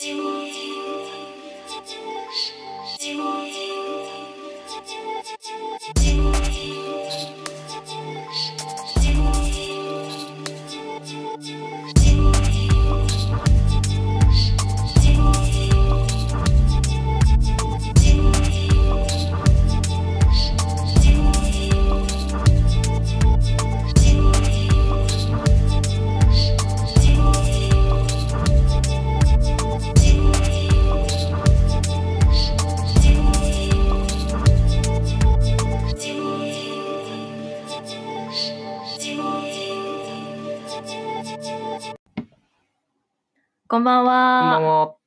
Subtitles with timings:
[0.00, 0.29] こ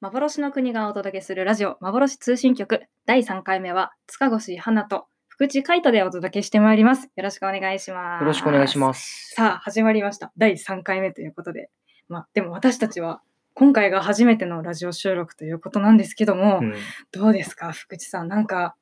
[0.03, 7.09] 幻の国がお届けするラジオ幻通信局第3回目は塚越花と福地海斗でお届けしてまいります。
[7.15, 8.21] よろしくお願いします。
[8.21, 9.29] よろしくお願いします。
[9.29, 9.35] す。
[9.35, 10.33] さあ始まりました。
[10.35, 11.69] 第3回目ということで、
[12.09, 13.21] まあでも私たちは
[13.53, 16.73] 今回が初めてのラジオ収録ということなんですけども、うん
[17.13, 18.27] どうですか福地さん。
[18.27, 18.75] なんか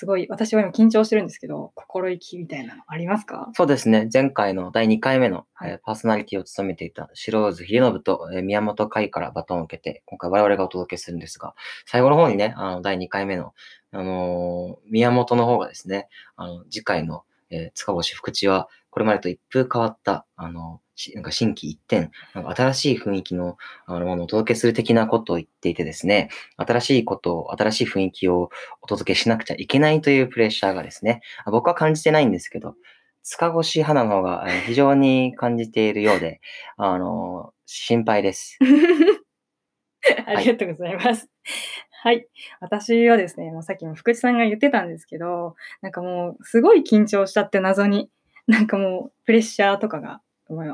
[0.00, 3.50] すごい私は今緊張してるんですけど心意気みたいなのありますか？
[3.52, 4.08] そうですね。
[4.10, 13.52] 前回の第2回目の、はいえーパーソナリティを務めていた白津秀信と、えー宮本海からバトンを受けて、今回我々がお届けするんですが、最後の方にね、あの第2回目の、
[13.92, 23.56] あのー宮本の方がですね、あの次回の、えー塚越福地は、これまでと一風変わった、あのしなんか新規一点、なんか新しい雰囲気の
[23.86, 28.50] あのものをお届けする的なことを言っていてですね、新しいことを、新しい雰囲気を
[28.82, 32.74] お届けしなくちゃいけないというプレッシャーがですね、あ僕は感じてないんですけど、
[33.22, 36.40] 塚越花の方がえー非常に感じているようで、
[36.76, 38.58] あの心配です。
[40.26, 41.28] ありがとうございます。
[42.02, 42.26] はい。
[42.60, 48.08] 私はですね、もうさっきも福地さんが言ってたんですけど、なんかもうすごい緊張したって謎に、
[48.46, 50.22] なんかもうプレッシャーとかが、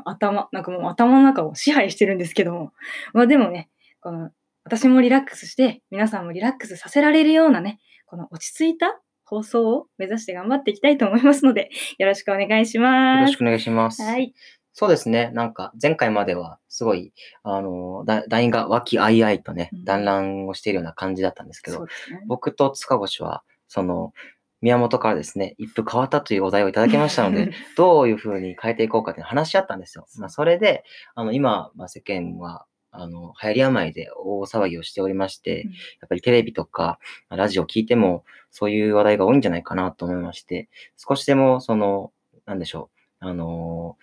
[0.05, 2.71] 頭、なんかもう頭の中を支配してるんですけども、
[3.13, 3.69] まあでもね、
[4.01, 4.31] この
[4.63, 13.21] 私もリラックスして、皆さんもリラックスさせられるようなね、この落ち着いた放送を目指して頑張っていきたいと思いますので、よろしくお願いしよます。
[13.27, 14.01] ろしくお願いします。
[14.01, 14.33] はい。
[14.73, 15.31] そうですね。
[15.33, 17.11] なんか、前回までは、すごい、
[17.43, 21.87] あの、だ団員が和気あいあいとねうん、団らんをしているような感じだったんですけど、ね。
[22.27, 24.13] 僕と塚越は、その、
[24.61, 30.07] 宮本からですね、一風変わったというお題をいただきましたので、 どういうふうに変えていこうかって話し合ったんですよ。
[30.17, 30.83] まあ、それで、
[31.15, 35.71] あの、今、まあ、世間は、あの、流行り病で大騒ぎをしておりまして、うん。
[35.71, 42.11] やっぱりテレビとか、ラジオ聞いても、そういう話題が多いんじゃないかなと思いまして、少しでも、その、
[42.45, 42.89] なんでしょ
[43.21, 43.97] う、あの、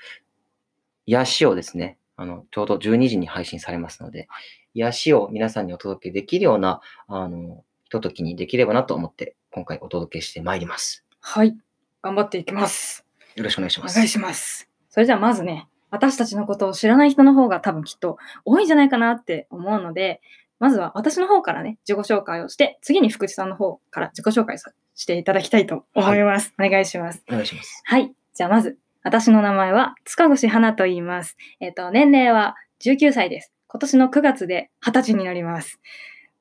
[1.07, 4.29] 癒しをですね、あの、ちょうど12時に配信されますので、
[4.75, 11.05] 癒しを皆さんにお届けできるような、あの、ひとときにできればなと思って、今回お届けしてまいります。
[11.21, 11.57] はい。
[12.03, 13.05] 頑張っていきます。
[13.37, 13.93] よろしくお願いします。
[13.93, 14.69] お願いします。
[14.91, 20.21] それじゃあまずね、私たちのことを知らない人の方が多分きっと多いんじゃないかなって思うので、
[20.59, 26.53] まずは私の方からね、自己紹介をして、次に福地さんの方から自己紹介さしていただきたいと思います。
[26.59, 27.23] お願いします。
[27.29, 27.83] お願いします。
[27.85, 28.13] はい。
[28.35, 31.37] じゃあまず、私の名前は塚越花と言います。
[31.61, 33.53] えっ、と、年齢は19歳です。
[33.69, 35.81] 今年の9月で20歳になります。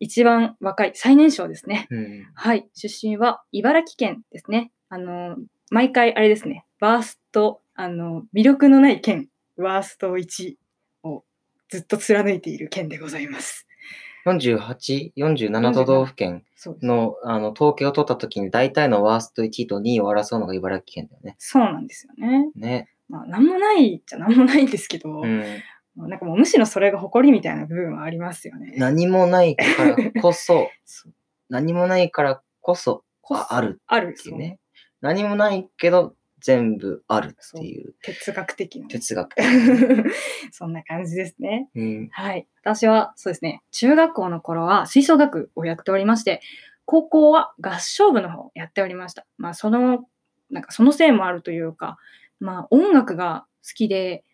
[0.04, 1.88] 一番若い、最年少ですね。
[1.90, 2.28] うん。
[2.34, 4.72] はい、出身は茨城県ですね。
[4.90, 5.38] あの、
[5.72, 10.56] 毎回あれですね、ワースト、あの、魅力のない県、ワースト1
[11.04, 11.24] を
[11.70, 13.66] ずっと貫いている県でございます。
[14.26, 16.44] 48、47都道府県。
[16.82, 21.36] の、あの、統計を取った時に大体のワースト1位と2位を争うのが茨城県だよね。
[21.40, 22.50] そうなんですよね。
[22.56, 22.90] ね。
[23.10, 25.44] まあ、なんもないじゃなんもないんですけど、うん。
[25.96, 28.74] まあなんかもうむしろそれが誇りみたいな部分はありますよね。
[28.78, 30.70] 何もないからこそ、
[31.50, 34.60] 何もないからこそ、ああるあるっていうね。
[35.02, 38.92] 何もないけど、全部あるっていう哲学的なね。
[38.92, 39.36] 哲学。
[40.52, 41.70] そんな感じですね。
[41.74, 42.10] うん。
[42.12, 42.48] はい。
[42.62, 46.42] 私は、そうですね、中学校の頃は吹奏楽をやっておりまして、
[46.86, 49.26] 高校は合唱部の方をやっておりました。
[49.38, 50.06] まあ、その、
[50.50, 51.98] なんかそのせいもあるというか、
[52.42, 54.26] まあ、音楽が好きで、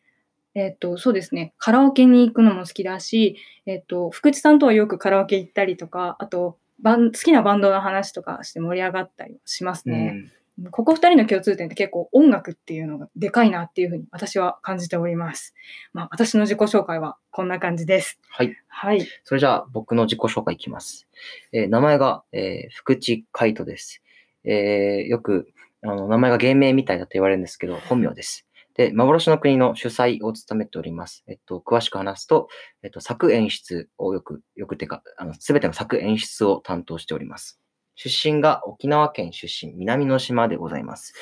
[0.59, 10.12] えっ、と、そうですね、カラオケに行くのも好きだし、えっ、と、福地さんとはよくカラオケ行ったりとか、あと、バン好きなバンドの話とかして盛り上がったりしますうね。
[10.12, 10.31] ん。
[10.72, 15.54] ここ二人の共通点って結構音楽っていうのがでかいなっていうふうに私は感じております。
[15.94, 18.19] まあ私の自己紹介はこんな感じです。
[18.30, 18.57] はい。
[18.68, 19.07] はい。
[19.24, 21.07] それじゃあ、僕の自己紹介いきます。
[21.54, 24.01] えー名前が、えー福地海斗です。
[24.44, 25.48] えーよく、
[25.81, 28.45] あの、名前が芸名みたいだと言われるんですけど、本名です。
[28.80, 31.26] で、幻の国の主催を務めております。
[31.28, 32.48] えっと、詳しく話すと、
[32.81, 37.60] えっと、作演出をよく、よくてか、あの、すべての作演出を担当しております。
[37.96, 41.14] 出身が沖縄県出身、南の島でございます。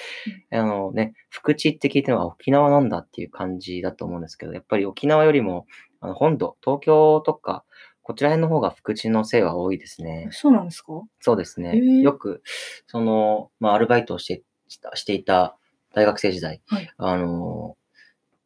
[0.51, 5.65] あのね、福地って聞いても、あ沖縄なんだっていう感じだと思うんですけど、やっぱり沖縄よりも、
[6.00, 7.63] あの本土、東京とか、
[8.03, 10.27] こちら辺の方が福地のせいは多いですね。
[10.30, 11.01] そうなんですか？
[11.21, 11.75] そうですね。
[12.03, 12.44] よく、
[12.86, 14.44] その、まあ、アルバイトをして
[14.94, 15.57] していた
[15.97, 17.75] 大学生時代、はいあの、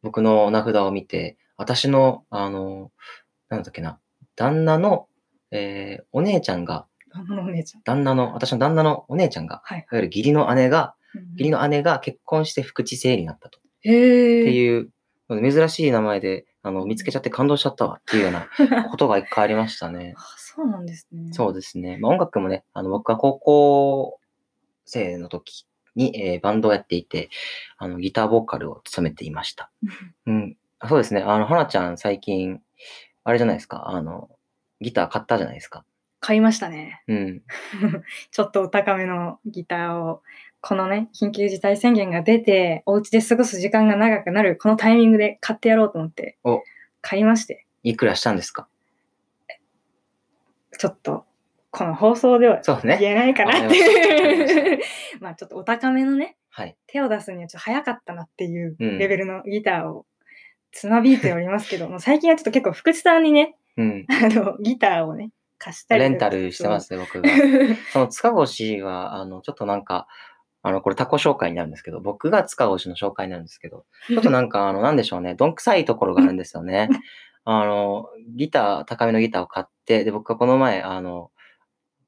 [0.02, 2.90] 僕の名札を見て、私の、あの、
[3.50, 3.98] なんだっけな、
[4.36, 5.06] 旦那の、
[5.50, 7.82] えーお姉ちゃんが、あのお姉ちゃん。
[7.82, 9.80] 旦那の、私の旦那のお姉ちゃんが、はい。
[9.80, 13.58] いわゆる義理の姉が、うん義理の姉が結婚して福地生になったと。
[13.82, 14.42] へえ。
[14.44, 14.90] っていう、
[15.28, 18.48] 珍しい名前で、あの、見つけちゃって感動しちゃったわっていうような
[18.88, 20.14] ことが一回ありましたね。
[20.16, 21.34] あ、そうなんですね。
[21.34, 21.98] そうですね。
[21.98, 24.20] まあ、音楽もね、あの、僕は高校
[24.86, 25.66] 生の時
[25.96, 27.30] に、えーバンドをやっていて、
[27.78, 29.70] あの、ギターボーカルを務めていました。
[30.26, 30.56] うん。
[30.78, 31.22] あそうですね。
[31.22, 32.60] あの、花ちゃん最近、
[33.24, 33.88] あれじゃないですか？
[33.88, 34.30] あの、
[34.80, 35.84] ギター買ったじゃないですか？
[36.20, 37.02] 買いましたね。
[37.08, 37.42] うん。
[38.30, 40.22] ちょっとお高めのギターを、
[40.60, 46.62] このね、緊急事態宣言が出て、お家で過ごす時間が長くなる、このタイミングで買ってやろうと思ってお、
[47.00, 48.68] 買いまして、いくらしたんですか？
[50.78, 51.26] ちょっと、
[51.72, 52.98] この放送ではそうね。
[53.00, 54.80] 言えないかなっていう。
[55.20, 56.76] まあちょっとお高めのね、はい。
[56.86, 60.04] 手を出すにはちょっと早かったなっていううんレベルのギターを
[60.70, 64.06] つまびいておりますけど、 もう最近はちょっと結構福地さんにね、うん。
[64.08, 66.02] あの、ギターをね、貸したり。
[66.02, 67.28] レンタルしてますね、僕が。
[67.90, 70.06] その塚越は、あの、ちょっとなんか、
[70.62, 76.90] あの、これタコ紹介になるんですけど、僕が塚越の紹介になるんですけど、ちょっとなんか、あの、なんでしょうね、どんくさいところがあるんですよね。
[77.44, 81.31] あの、ギター、高めのギターを買って、で、僕はこの前、あの、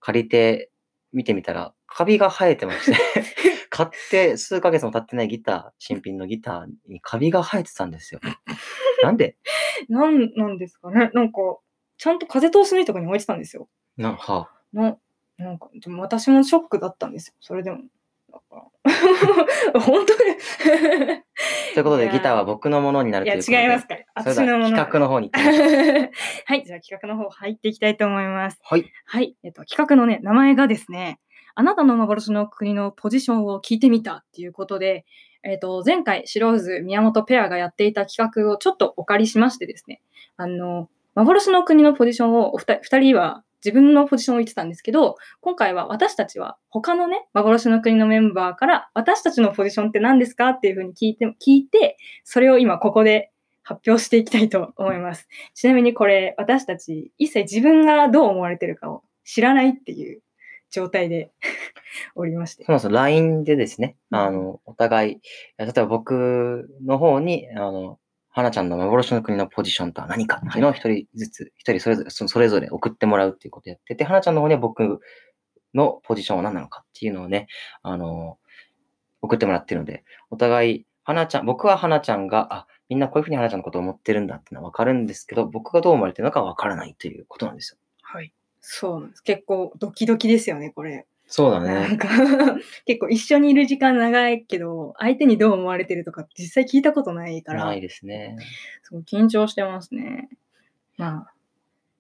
[0.05, 0.71] 借りて
[1.15, 2.99] 見てみたら、カビが生えてまして、
[3.71, 8.21] 買って数ヶ月も経ってないギター、新品のギターにカビが生えてたんですよ。
[9.03, 9.39] なんで？
[9.89, 11.11] なんなんですかね？
[11.15, 11.39] なんか、
[11.97, 13.71] ちゃんと風通しのいいところに置いてたんですよ。
[13.97, 14.99] な、はな、
[15.39, 17.35] なんか、でも私もショックだったんですよ。
[17.41, 17.79] それでも。
[19.75, 20.37] 本当に。
[21.75, 23.63] ということで、ギターは僕のものになるいや、ということで。
[23.63, 24.71] 違いますか私のもの。
[24.71, 28.61] 企画の方に はい、じゃあ企画の方入っていきたいと思います。
[28.63, 28.85] はい。
[29.07, 31.19] はい、えっと、企画のね、名前がですね、
[31.55, 35.05] あなたの幻の国のポジションを聞いてみたっていうことで、
[35.45, 40.01] えっと、前回、白渦宮本ペアがやっていた企画をちょっとお借りしましてですね、
[40.37, 53.31] あの、幻の国のポジションをお二人は自分のポジションを言ってたんですけど、今回は私たちは他のね、幻の国のメンバーから私たちのポジションって何ですかっていうふうに聞いて、聞いて、それを今ここで
[53.63, 55.27] 発表していきたいと思います。
[55.55, 60.23] ちなみにこれ、私たち一切自分がどう思われてるかを知らないっていう
[60.71, 61.33] 状態で
[62.15, 62.73] おりましてそ。
[62.73, 65.21] もそも LINE でですね、うんあの、お互い、
[65.57, 67.99] 例えば僕の方に、あの、
[68.35, 75.01] 花ちゃんの幻の国のポジションとは何かっていうのを一人ずつ、一人それぞれ、そそれぞれ送ってもらうっていうことをやってて、花ちゃんの方には僕
[75.73, 77.47] のポジションは何なのかっていうのをね、
[77.83, 78.39] あの、
[79.23, 87.79] 送ってもらってるので、お互い、花ちゃん、僕は花ちゃんが、あ、みんなこういうふうに花ちゃんのことを思ってるんだってのはわかるんですけど、僕がどう思われてるのかはわからないということなんですよ。
[88.03, 88.33] はい。
[88.61, 89.21] そうなんです。
[89.21, 91.07] 結構ドキドキですよね、これ。
[91.27, 91.75] そうだね。
[91.75, 92.09] なんか
[92.87, 98.37] 結構一緒にいる時間長いけど、相手にどう思われてるとか実際聞いたことないから、ないですね。
[98.83, 100.29] すごい緊張してますね。
[100.97, 101.35] まあ、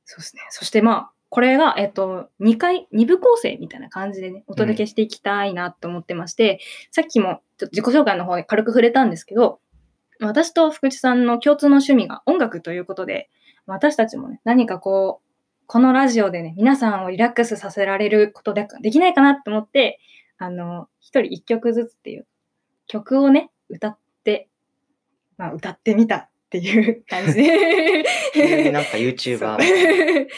[0.05, 0.43] そうですね。
[0.50, 6.61] そしてまあ、これが、えっと、2回、2部構成みたいな感じでね、お届けしていきたいなと思ってまして、
[6.93, 9.59] さっきもちょっと自己紹介の方で軽く触れたんですけど、
[10.21, 13.31] 私と福地さんの共通の趣味が音楽ということで、
[13.67, 15.34] 私たちもね、何かこう、
[15.66, 19.99] このラジオでね、皆さんをリラックスさせられることでできないかなと思って、
[20.38, 22.26] あの、一人一曲ずつっていう
[22.87, 24.49] 曲をね、歌って、
[25.37, 28.71] まあ、歌ってみたっていう感じで。
[28.73, 29.56] なんか YouTuber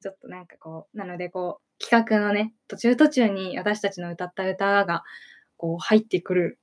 [0.00, 5.04] ちょっとなんかこう、なのでこう、企画のね、途中途中に私たちの歌った歌が、
[5.56, 6.58] こう、入ってくる、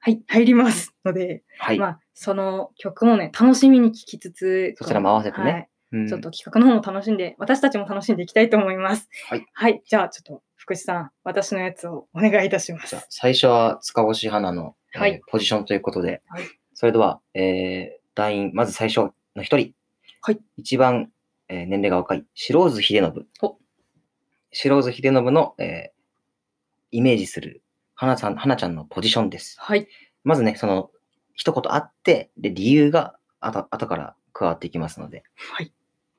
[0.00, 1.78] はい、入りますので、はい。
[1.78, 9.08] まあ、その曲もね、楽しみに聴きつつ、そちらも合わせてねはいうんちょっと企画の方も楽しんで、私たちも楽しんでいきたいと思います。
[9.28, 9.46] はい。
[9.52, 9.82] はい。
[9.84, 13.04] じゃあ、ちょっと、福士さん、私のやつをお願いいたします。
[13.08, 16.42] 最初は塚越花の、えーはいポジションということで、はい
[16.74, 19.74] それでは、えー、団員、まず最初の一人。
[20.22, 20.38] はい。
[20.56, 21.10] 一番、
[21.48, 23.26] えー年齢が若い、白津秀信。
[23.42, 23.58] お
[24.52, 26.00] 白津秀信の、えー
[26.92, 27.62] イメージする
[27.94, 29.56] 花ちゃん、花ちゃんのポジションです。
[29.60, 29.86] はい。
[30.24, 30.90] まずね、その、
[31.34, 35.72] 一言あって、で、理由があと後から加わっていきますので、はい。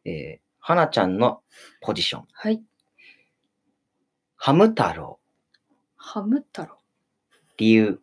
[0.05, 1.41] えー、花ちゃんの
[1.81, 2.25] ポジション。
[2.31, 2.61] はい。
[4.35, 5.19] ハム太郎。
[5.95, 6.77] ハム太郎。
[7.57, 7.99] 理由、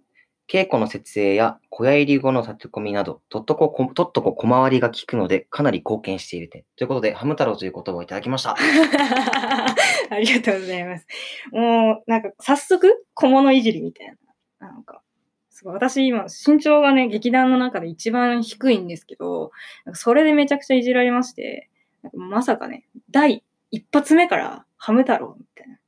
[0.49, 6.65] 稽古の設営や小屋入り後の立て込みなど、とっとこ、ことっとこ小回りが効くので、かなり貢献している点。
[6.77, 8.57] ということで、ハム太郎という言葉をいただきました。
[10.11, 11.07] ありがとうございます。
[11.53, 14.17] もう、なんか、早速、小物いじりみたい
[14.61, 14.69] な。
[14.69, 15.03] なんか、
[15.51, 15.75] すごい。
[15.75, 19.51] 私今、身長がね、劇団の中で一番低いんですけど、
[19.93, 21.69] それでめちゃくちゃいじられまして、
[22.15, 25.79] まさかね、第一発目からハム太郎みたいな。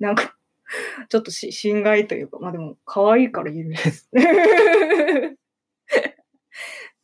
[0.00, 0.36] なんか、
[1.08, 3.58] ちょっとし心外というか、まあでも、可愛いから許
[3.90, 4.08] す。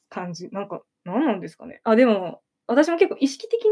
[0.09, 0.49] 感じ。
[0.50, 1.81] なんか、何なんですかね。
[1.85, 3.71] あ、でも、私も結構意識的に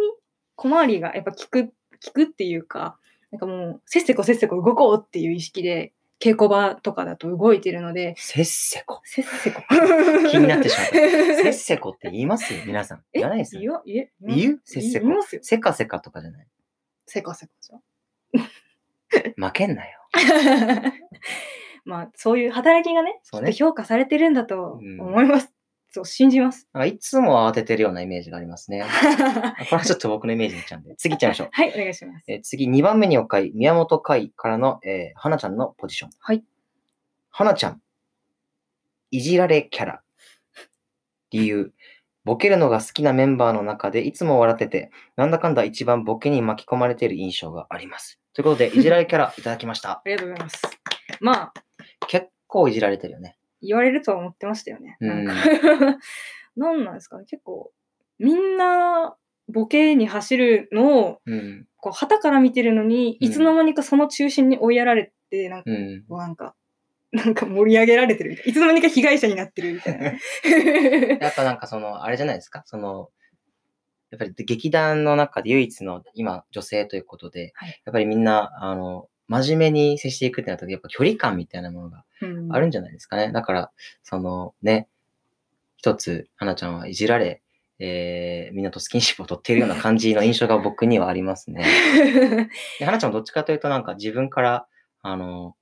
[0.57, 1.73] 小回りがやっぱ効く、効
[2.13, 2.99] くっていうか、
[3.31, 9.01] なんかもう、せっせこせっせこ動こうっていう意識で、稽古場とかだと動いてるので、せっせこ。
[9.05, 9.63] せっせこ。
[10.31, 10.93] 気になってしまった。
[11.43, 13.05] せっせこって言いますよ、皆さん。
[13.13, 13.83] 言わないですいよ。
[13.87, 14.05] 言
[14.55, 14.61] う？
[14.65, 15.07] せっせこ。
[15.43, 16.47] せかせかとかじゃない。
[17.07, 17.81] せかせかじゃん。
[19.47, 19.99] 負けんなよ。
[21.85, 25.53] まあ、そういう働きがね、ね評価されてるんだとうん思います。
[25.93, 26.69] そう、信じます。
[26.73, 28.83] なんかいつも慌ててるようなイメージがありますね。
[28.83, 28.87] は
[29.59, 30.95] これはちょっと僕のイメージになっちゃうんで。
[30.97, 31.49] 次行っちゃいましょう。
[31.65, 32.25] い、お願いします。
[32.29, 36.11] えー次、2番目におかい、宮本海からの、えー、花ちゃんのポジション。
[36.19, 36.45] はい。
[37.31, 37.83] 花ちゃん、
[39.11, 40.03] いじられキャラ。
[41.31, 41.73] 理由、
[42.25, 48.21] ボケるのが好きなメンバーの中でいつも笑ってて、なんだかんだ一番ボケに巻き込まれている印象があります。
[48.35, 49.91] ということで、 いじられキャラいただきました。
[49.93, 50.63] ありがとうございます。
[51.21, 51.53] まあ、
[52.07, 53.37] 結構いじられてるよね。
[53.63, 54.97] 言われるとは思ってましたよね。
[55.01, 55.99] うんなんか
[56.57, 57.19] なんなんですか？
[57.19, 57.25] ね。
[57.27, 57.73] 結構、
[58.19, 59.17] みんな
[59.49, 61.67] ボケに走るのを、うん。
[61.79, 66.05] こう、旗から見てるのに、うんいつの間にかその中心に追いやられて、なんか、うん。
[66.09, 66.55] なんか、
[67.13, 68.51] なんか盛り上げられてるみたいな。
[68.51, 70.05] いつの間にか被害者になってるみたいな。
[71.21, 73.11] やっぱなんかその、あれじゃないですか、その、
[74.11, 83.31] やっぱり劇団の中で唯一の今女性ということで、はいやっぱりみんな、あの、真面目に接していくってなった時、やっぱ距離感みたいなものがうんあるんじゃないですかね。
[83.31, 83.71] だから、
[84.03, 84.89] そのね、
[85.77, 87.41] 一つ、花ちゃんはいじられ、
[87.79, 91.65] えー、みんなとスキンシップを取っているような感じの印象が僕にはありますね。
[92.81, 94.67] で花ちゃんはどっちかというとなんか自分から、
[95.01, 95.55] あの、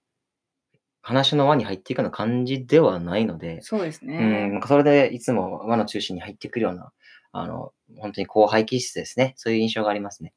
[1.03, 4.49] 話の輪に入っていくような感じではないので、そうですうん、ね。
[4.49, 6.91] なんかそれでいつも輪の中心に入ってくるような、
[7.33, 9.35] あの、本当に後輩気質ですね。
[9.37, 10.33] そういう印象がありますね。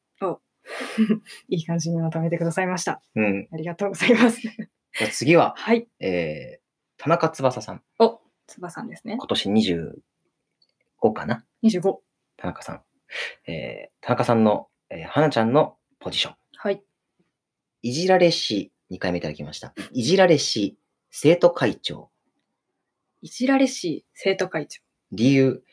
[1.49, 3.01] いい感じにまとめてくださいました。
[3.15, 3.47] うん。
[3.51, 4.41] ありがとうございます。
[4.41, 5.87] じゃあ次は、 はい。
[5.99, 7.83] えー、田中翼さん。
[7.99, 9.17] お、つばさんですね。
[9.17, 9.49] 今年
[11.01, 11.99] 25かな？25。
[12.37, 12.83] 田中さん。
[13.47, 16.35] えー、田中さんの、えー、花ちゃんのポジション。
[16.57, 16.83] はい。
[17.81, 19.73] いじられし、2回目いただきました。
[19.91, 20.77] いじられし、
[21.09, 22.09] 生徒会長。
[23.21, 24.81] いじられしい生徒会長。
[25.11, 25.63] 理由、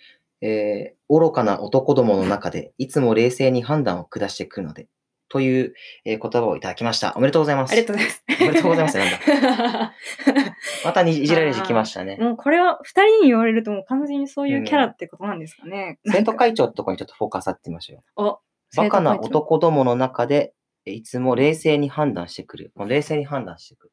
[0.41, 4.89] えー、愚かな男どもの中で、いつも冷静に判断を下してくるので、
[5.29, 7.13] という、えー言葉をいただきました。
[7.17, 7.73] おめでとうございます。
[7.73, 8.25] ありがとうございます。
[8.41, 9.93] おめでとうございますなん
[10.85, 12.17] またにいじられし来ましたね。
[12.19, 15.99] もうこれは二人に言われるともう完全にそういうキャラってことなんですかね。
[16.07, 18.03] 生徒会長ってとこにちょっとフォーカス当ててみましょうよ。
[18.17, 18.41] お、
[18.77, 19.19] バカな。
[19.21, 20.55] 男どもの中で、
[20.87, 22.73] えいつも冷静に判断してくる。
[22.75, 23.93] この冷静に判断してくる。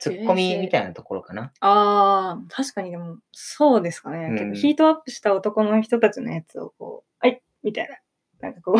[0.00, 1.52] ツッコミみたいなところかな。
[1.60, 4.42] ああ、確かにでも、そうですかね。
[4.42, 7.96] うんヒートアップした男の人たちのやつをこう、はい、みたいな。
[8.40, 8.76] なんかこう、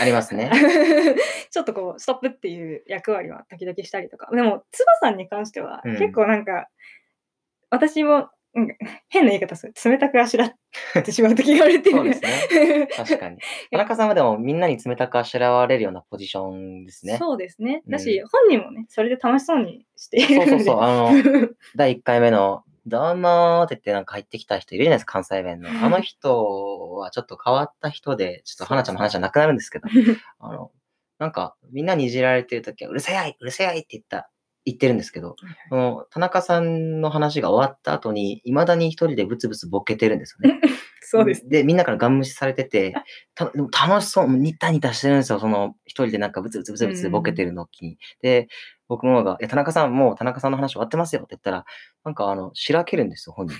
[0.00, 0.50] ありますね。
[1.50, 4.30] ちょっとこう、ストップっていう役割は時々したりとか。
[4.34, 6.68] でも、つばさんに関しては、うん結構なんか、
[7.68, 8.32] 私も、なんか
[9.08, 9.74] 変な言い方する。
[9.84, 12.88] 冷たくあしらってしまう時があるっていうそうですね。
[12.96, 13.38] 確かに。
[13.70, 17.16] 田中さんはでもみんなに冷たくあしらわれるようなポジションですね。
[17.16, 17.82] そうですね。
[17.88, 20.46] だし、う本人もね、それで楽しそうにしているんで。
[20.46, 20.80] そうそうそう。
[20.80, 21.12] あの、
[21.76, 25.70] 第1回目の、どうもーって言ってなんか入ってきた人いるじゃないですか、関西弁の。
[25.70, 29.86] あの人はちょっと変わった人で、ちょっと花ちゃんの話はなくなるんですけど、
[30.40, 30.72] あの、
[31.18, 34.31] なんか、みんなにいじられてるときは、うるせやいうるせやいって言った、
[34.64, 35.36] 言ってるんですけど、
[35.68, 40.60] その、田中さんの話が終わった後に、未だに一人でブツブツボケてるんですよね。
[41.00, 41.48] そうです。
[41.48, 42.94] で、みんなからガン無視されてて、
[43.34, 47.98] たでも楽しそう、ニッタニタしてるんですよ、その、一人でなんかブツブツブツブツボケてるのに。
[48.22, 48.48] で、
[48.88, 51.64] 僕もが、いや、田中さん、もう田中さんの話終わってますよって言ったら、
[52.04, 53.56] なんかあの、しらけるんですよ、本人。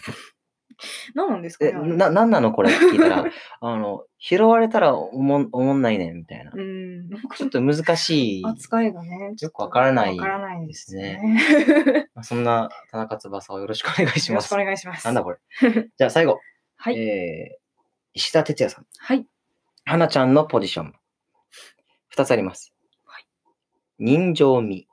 [1.15, 1.97] 何なんですかえ、ね。
[1.97, 3.25] な、なんなのこれって聞いたら、
[3.61, 6.61] あの、拾われたらおもん、おもんないねん、みたいなう。
[6.61, 7.09] ん。
[7.37, 8.43] ちょっと難しい。
[8.45, 12.09] 扱いがね、ちょっとよくわからないわからないですでね。
[12.15, 14.57] まあそんな田中翼をよろしくお願いしますよろしくお。
[14.65, 15.05] 願いします。
[15.07, 15.39] なんだこれ。
[15.97, 16.41] じゃあ最後、
[16.77, 16.99] はい。
[16.99, 17.63] えー、
[18.15, 18.87] 石田哲也さん。
[18.99, 19.27] はい。
[19.85, 20.95] 花ちゃんのポジション。
[22.09, 22.73] 二つあります。
[23.05, 23.27] はい
[23.99, 24.89] 人情味。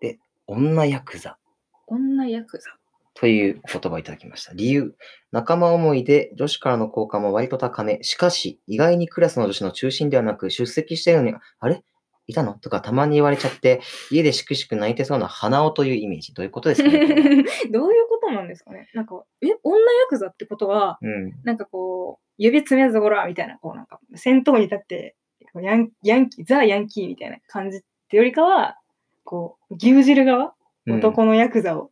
[0.00, 1.38] で、女ヤクザ。
[1.86, 2.79] 女ヤクザ。
[3.20, 4.54] という言葉をいただきました。
[4.54, 4.94] 理由。
[5.30, 8.02] 仲間思いで女子からの好感も割と高め。
[8.02, 11.84] しかし、意外にクラスの女子の中心ではなく、出席しているのに、あれ？
[12.26, 12.54] いたの？
[12.54, 16.32] とかたまに言われちゃって、家でしくしく泣いてそうな花尾というイメージ。
[16.32, 16.98] どういうことですかね
[17.70, 18.88] どういうことなんですかね？
[18.94, 21.32] なんか、え、女ヤクザってことは、うん。
[21.44, 25.14] なんかこう、指詰めずごらみたいな、こうなんか、先頭に立って、
[25.60, 28.78] ヤンヤンキー、ザ・ヤンキーみたいな感じってよりかは、
[29.24, 30.50] こう、牛耳る側、うん
[30.96, 31.90] 男のヤクザを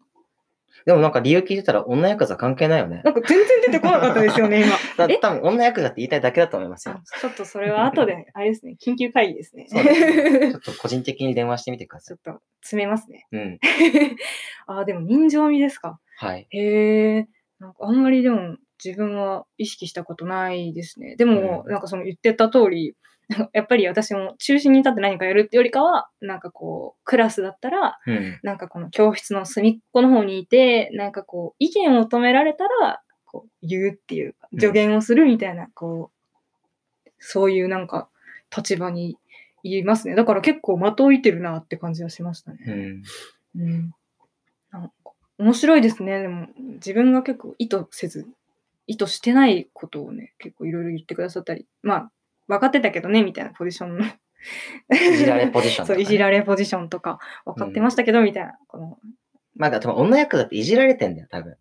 [0.84, 3.02] でもなんか理由聞いてたら女ヤクザ関係ないよね。
[3.04, 4.76] なんか全然出てこなかったですよね、今。
[4.96, 7.02] だえ多分女ヤクザって言いたいだけだと思いますよあ。
[7.20, 9.66] ちょっとそれは後で、あれですね、緊急会議ですね。
[9.68, 12.16] そうですね ちょっと個人的に電話してみてください。
[12.18, 13.26] ちょっと詰めますね。
[13.32, 13.58] うん。
[14.66, 15.98] あー、でも人情味ですか。
[16.16, 16.46] はい。
[16.50, 17.28] へえ。
[17.58, 21.16] なんかあんまりでも自分は意識したことないですね。
[21.16, 22.94] でも、うんなんかその言ってた通り、
[23.52, 28.38] やっぱり私も中心に立って何かやるってよりかは、なんかこう、クラスだったら、うん。
[28.42, 36.10] なんかこの教室の隅っこの方にいて、なんかこう、意見を求められたら、こう、言うっていう助言をするみたいな、こ
[37.06, 38.08] う、そういうなんか、
[38.56, 39.18] 立場に
[39.62, 40.14] いますね。
[40.14, 42.58] だから結構的をいてるなって感じはしましたね。
[42.66, 43.02] うん。
[43.60, 43.94] うん。
[44.70, 44.92] なんか
[45.38, 46.22] 面白いですね。
[46.22, 48.26] でも、自分が結構意図せず、
[48.86, 52.12] 意図してないことをね、結構いろいろ言ってくださったり、まあ、
[52.48, 54.04] 分かってたけどね、みたいなポジションの。
[54.90, 58.58] いじられポジションとかそう、ねいじられポジションとか、分かってましたけど、みたいな。
[58.66, 58.98] この
[59.56, 61.56] まあ、でも女ヤクザっていじられてんだよ、多分。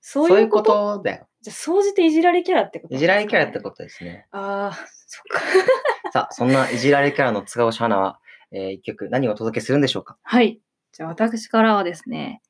[0.00, 1.26] そそういううこいうこととだよ。
[1.42, 2.94] じゃあ、総じていじられキャラってこと？
[2.94, 4.26] いじられキャラってとことですね。
[4.30, 5.40] ああ、そっか。
[6.12, 8.20] さあ、そんないじられキャラの塚越花は、
[8.52, 10.16] えー一曲何をお届けするんでしょうか？
[10.22, 10.60] はい。
[10.92, 12.40] じゃあ、私からはですね、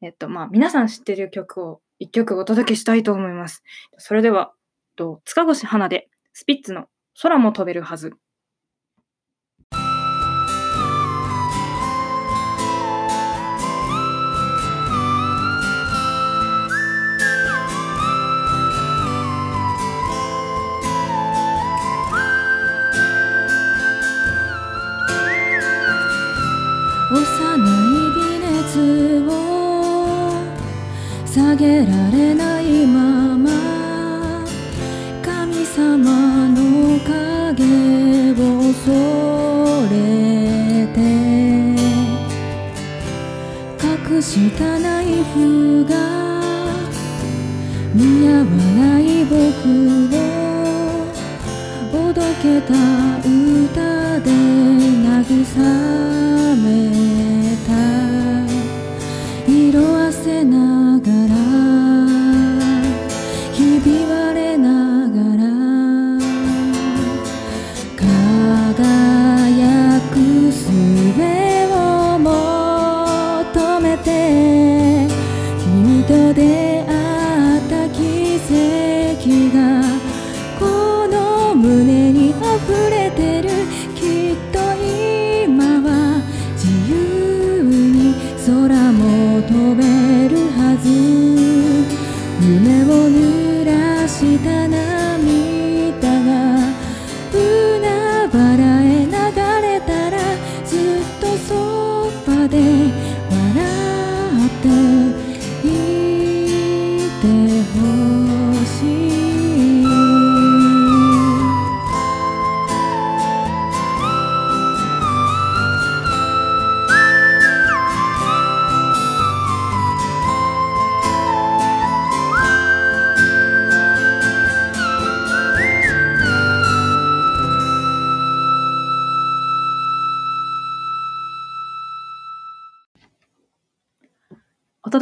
[0.00, 3.62] えっと、まあ、皆さん知ってる曲を一曲お届けしたいと思います。
[3.98, 4.54] それでは、
[4.96, 6.88] と塚越花で、スピッツの
[7.20, 8.12] 空も飛べるはず。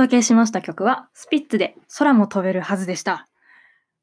[0.01, 3.29] 届けしました曲は、スピッツで空も飛べるはずでした。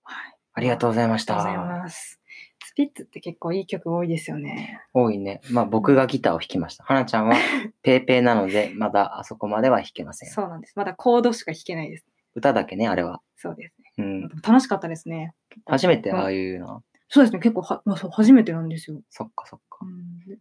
[0.03, 0.35] はい。
[0.53, 1.41] ありがとうございました。
[1.41, 2.21] ありがとうございます。
[2.63, 4.79] スピッツって結構いい曲多いですよね。
[4.93, 5.41] 多いね。
[5.49, 6.83] まあ僕がギターを弾きました。
[6.83, 7.35] 花ちゃんは
[7.81, 10.29] ペーペーなので、まだあそこまでは弾けません。
[10.29, 10.73] そうなんです。
[10.75, 12.05] まだコードしか弾けないです。
[12.35, 13.23] 歌だけね、あれは。
[13.35, 13.91] そうですね。
[13.97, 14.29] うん。
[14.43, 15.33] 楽しかったですね。
[15.65, 16.83] 初めてああいうの。
[17.09, 17.39] そうですね。
[17.39, 19.01] 結構は、まあ、そう初めてなんですよ。
[19.09, 19.89] そっかそっかう。
[19.89, 20.37] んで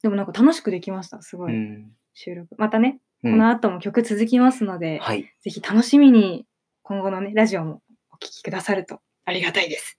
[0.00, 1.20] でもなんか楽しくできました。
[1.20, 1.52] すごい。
[1.52, 1.92] うん。
[2.14, 2.54] 収録。
[2.56, 5.22] またね、うんこの後も曲続きますので、はい。
[5.40, 6.44] ぜひ楽しみに
[6.82, 7.80] 今後のね、ラジオも
[8.12, 9.96] お聞きくださるとありがたいです。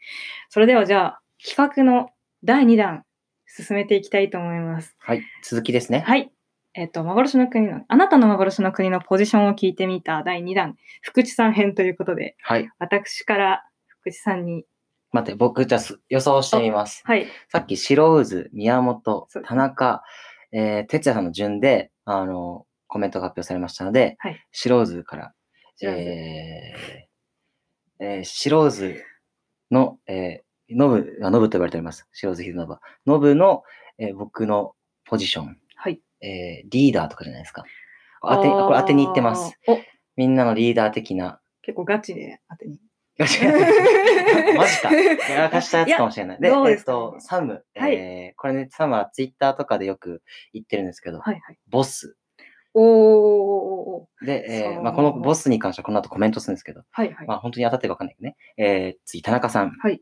[0.50, 2.10] それではじゃあ、企画の
[2.44, 3.04] 第2弾、
[3.48, 4.96] 進めていきたいと思います。
[5.00, 5.24] はい。
[5.44, 6.02] 続きですね。
[6.02, 6.32] はい。
[6.76, 12.70] えっ、と、幻の国の、あなたの幻の国のポジションを聞いてみた第2弾、福地さん編ということで、はい。
[12.78, 14.66] 私から福地さんに、
[15.12, 17.02] 待って、僕じゃ予想してみます。
[17.06, 20.04] はい、さっき白渦、宮本田中、
[20.52, 25.34] えー、哲也さんの順で、あの、コメントが発表されましたので、はい白渦から、
[25.76, 29.04] 白渦えー、えー、白渦
[29.70, 32.08] の、えー、ノブ、あノブと呼ばれております。
[32.14, 32.80] 白渦秀信は。
[33.06, 33.64] ノブの、
[33.98, 36.00] えー僕のポジション、はい。
[36.22, 37.66] えー、リーダーとかじゃないですか。
[38.22, 39.60] 当て、これ当てに行ってます。
[40.16, 41.42] みんなのリーダー的な。
[41.64, 42.80] 結構ガチで当てに。
[43.20, 44.94] マジか。
[44.94, 46.40] やらかしたやつかもしれない。
[46.40, 47.66] で、えっと、サム。
[47.76, 51.60] はいえーこれね、サムはツイッターとかでよく言ってるんですけど、はいはい。
[51.70, 52.16] ボス。
[52.78, 57.28] おーおで、えーまあ、このボスに関してはこの後コメントするんですけど、はいはい。
[57.28, 58.36] まあ、本当に当たってるかわかんないけどね。
[58.58, 59.72] えー、次、田中さん。
[59.72, 60.02] はい。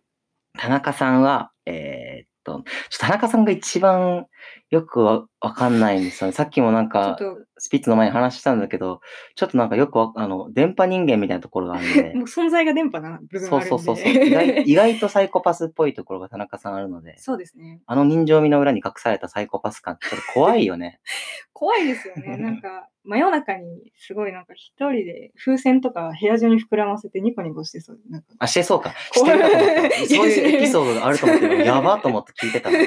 [0.58, 4.26] 田中さんは、えーっと、ちょっと田中さんが一番
[4.72, 6.34] よくわわかんないんですよね。
[6.34, 9.02] さっきもなんか、と、スピッツの前に話したんだけど、
[9.36, 13.70] ちょっとなんかよくわ、あの、電波人間みたいなところがあるんで もう、存在が電波な部分そうがあるんで。
[13.70, 14.26] そうそうそう。
[14.26, 17.82] 意外 意外とサイコパスっぽいところが田中さんあるので、そうですね。
[17.86, 21.00] あの人情味の裏に隠されたサイコパス感ってちょっと怖いよね。
[21.54, 22.36] 怖いですよね。
[22.38, 28.00] なんか、真夜中にすごいなんか一人で風船とか部屋中に膨らませてニコニコしてそう。
[28.10, 28.94] なんかあ、してそうか。
[29.12, 29.98] してるかと思った。
[29.98, 32.78] そういうエピソードがあると思って、やばと思って聞いてたの。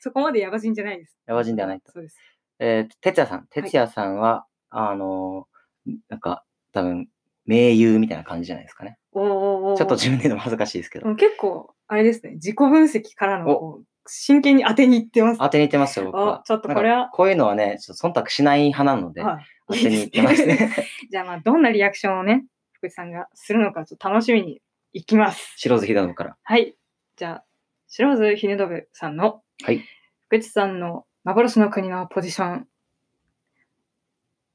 [0.00, 1.16] そこまでヤバ人じゃないです。
[1.26, 1.92] ヤバ人ではないと。
[1.92, 2.18] そうです。
[2.58, 3.46] えー、哲也さん。
[3.48, 5.56] 哲也さんは、あのー
[6.08, 7.08] なんか、多分、
[7.44, 8.98] 名優みたいな感じじゃないですかね。
[9.12, 11.14] おーおーおーちょっと自分で言うのも恥ずかしいですけど。
[11.14, 15.38] 結構、あれですね、自己分析からの真剣に当てにいってます。
[15.38, 16.40] 当てにいってますよ、僕は。
[16.40, 20.70] おちょっとこれはこういうのはね、ちょっと忖度しない派なので、はい当てにいってますね。
[21.10, 24.62] じゃあまあ、どんなリアクションをね、福地さんがするのか、ちょっと楽しみに
[24.92, 25.54] いきます。
[25.56, 26.36] 白ずひだのから。
[26.42, 26.76] はい。
[27.16, 27.44] じゃあ、
[27.88, 29.82] 白津秀信さんの、はい。
[30.26, 32.68] 福地さんの幻の国のポジション、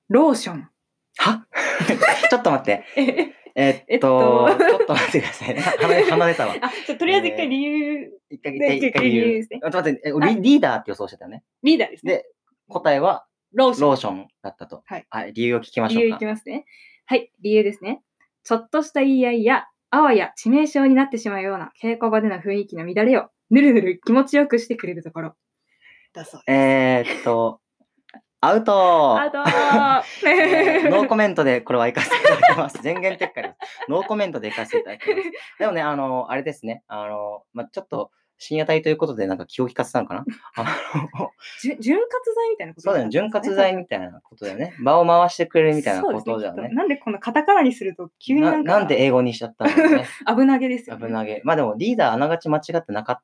[0.08, 0.70] ローション。
[1.18, 1.46] は？
[2.32, 2.86] ちょっと待って。
[2.96, 5.56] えーえっっと、とちょっと待ってください。
[5.60, 6.56] 鼻で鼻出たわ。
[6.62, 9.60] あ、ちょとりあえず一回理由、一回、一で回、一回理由ですね。
[9.62, 11.44] あちょっと待って、えリリーダーって予想してたよね。
[11.62, 12.14] リーダーですね。
[12.14, 12.26] で、
[12.70, 13.88] 答えはローション。
[13.90, 14.84] ローションだったと。
[14.86, 15.34] はい。
[15.34, 16.18] 理由を聞きまし理由い。
[16.18, 16.64] きますね。
[17.06, 18.02] はい、理由ですね。
[18.46, 25.36] ちょっとした言い合いや、あわや致命傷になってしまうような稽古場での雰囲気の乱れを、ぬるぬる気持ちよくしてくれるところ。
[26.14, 26.46] だそうです。
[26.48, 27.60] えーっと、
[28.44, 29.38] アウトあと
[30.28, 32.80] えーノーコメントでこれは行かせていただきます。
[32.84, 33.56] 全言撤回です。
[33.90, 35.32] ノーコメントで行かせていただきます。
[35.60, 36.84] でもね、あの、あれですね。
[36.88, 40.26] あの、まあ、ちょっと深夜帯ということでなんか気を利かせたのかな？
[40.56, 41.30] あの
[41.62, 43.12] じゅ潤滑剤みたいなことそうだよね。
[43.12, 44.74] 潤滑剤みたいなことだよね。
[44.84, 46.76] 場を回してくれるみたいなことだよねそうですきっと。
[46.76, 50.06] なんでこのカタカナにすると急になかなんなんで英語にしちゃったんだろうね。
[50.26, 51.06] 危なげですよ、ね。
[51.06, 51.42] 危なげ。
[51.44, 53.22] まあでもリーダーあながち間違ってなかっ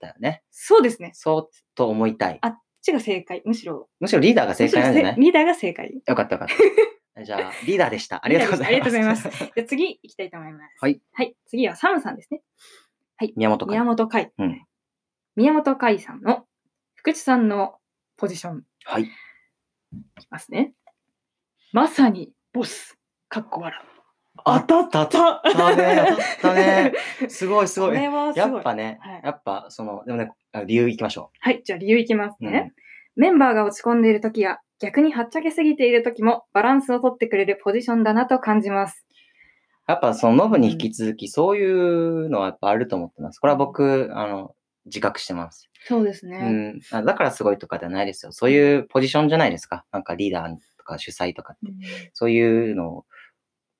[0.00, 0.42] たよね。
[0.50, 1.10] そうですね。
[1.14, 2.38] そうと思いたい。
[2.42, 3.42] あっちが正解。
[3.44, 3.88] むしろ。
[4.00, 5.16] むしろリーダーが正解なんじゃない？
[5.16, 6.00] リーダーが正解。
[6.06, 6.54] よかったよかった。
[7.24, 8.24] じゃあ、 リーダーでした。
[8.24, 8.88] ありがとうございます。
[8.88, 10.74] ありがとうございじゃあ次行きたいと思います。
[10.80, 11.00] はい。
[11.12, 11.36] はい。
[11.46, 12.42] 次はサムさんですね。
[13.36, 13.86] 宮本宮か。
[13.86, 14.30] 本海。
[14.38, 14.66] うん。
[15.34, 16.46] 宮本海さんの
[16.94, 17.78] 福地さんの
[18.18, 19.04] ポジションはい。
[19.04, 19.08] い
[20.20, 20.74] きますね。
[21.72, 22.98] まさにボス。
[23.28, 23.95] かっこ笑う。
[24.44, 25.96] 当たったた当たったね。
[26.10, 26.92] 当たったね。
[27.28, 27.90] すごいすごい。
[27.90, 28.60] これはすやごい。
[28.60, 31.62] っぱねはい、やっぱその、でもね、あ理由いきましょはい。
[31.64, 32.44] じゃあ理由いきますう。
[32.44, 32.72] ね。
[33.16, 39.06] メンバーが落ち込んでいる時や逆にはっちゃけすぎている時もバランスを取ってくれるポジションだなと感じます。
[39.88, 43.38] やっぱそのノブに引き続き、そういうのはやっぱあると思ってます。
[43.38, 44.54] これは僕、あの、
[44.86, 45.70] 自覚してます。
[45.84, 46.38] そうですうね。
[46.38, 46.80] ん。
[46.92, 48.32] あだからすごいとかではないですよ。
[48.32, 49.84] そういうポジションじゃないですか。
[49.92, 51.72] なんかリーダーとか主催とかって。
[52.12, 53.04] そういうの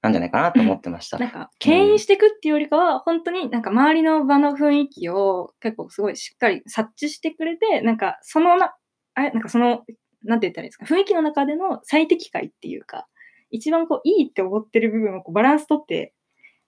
[0.07, 1.19] なんじゃないかなと思ってました。
[1.21, 8.75] なんか、牽引していくっていうよりかは、本当になんか周りの場の雰囲気を結構すごいしっかり察知してくれて、なんかそのな、
[9.15, 9.85] あれ、なんかその、
[10.23, 13.07] なんて言ったらいいですか、雰囲気の中での最適解っていうか、
[13.51, 16.15] 一番こう、いいって思ってる部分をこうバランス取って、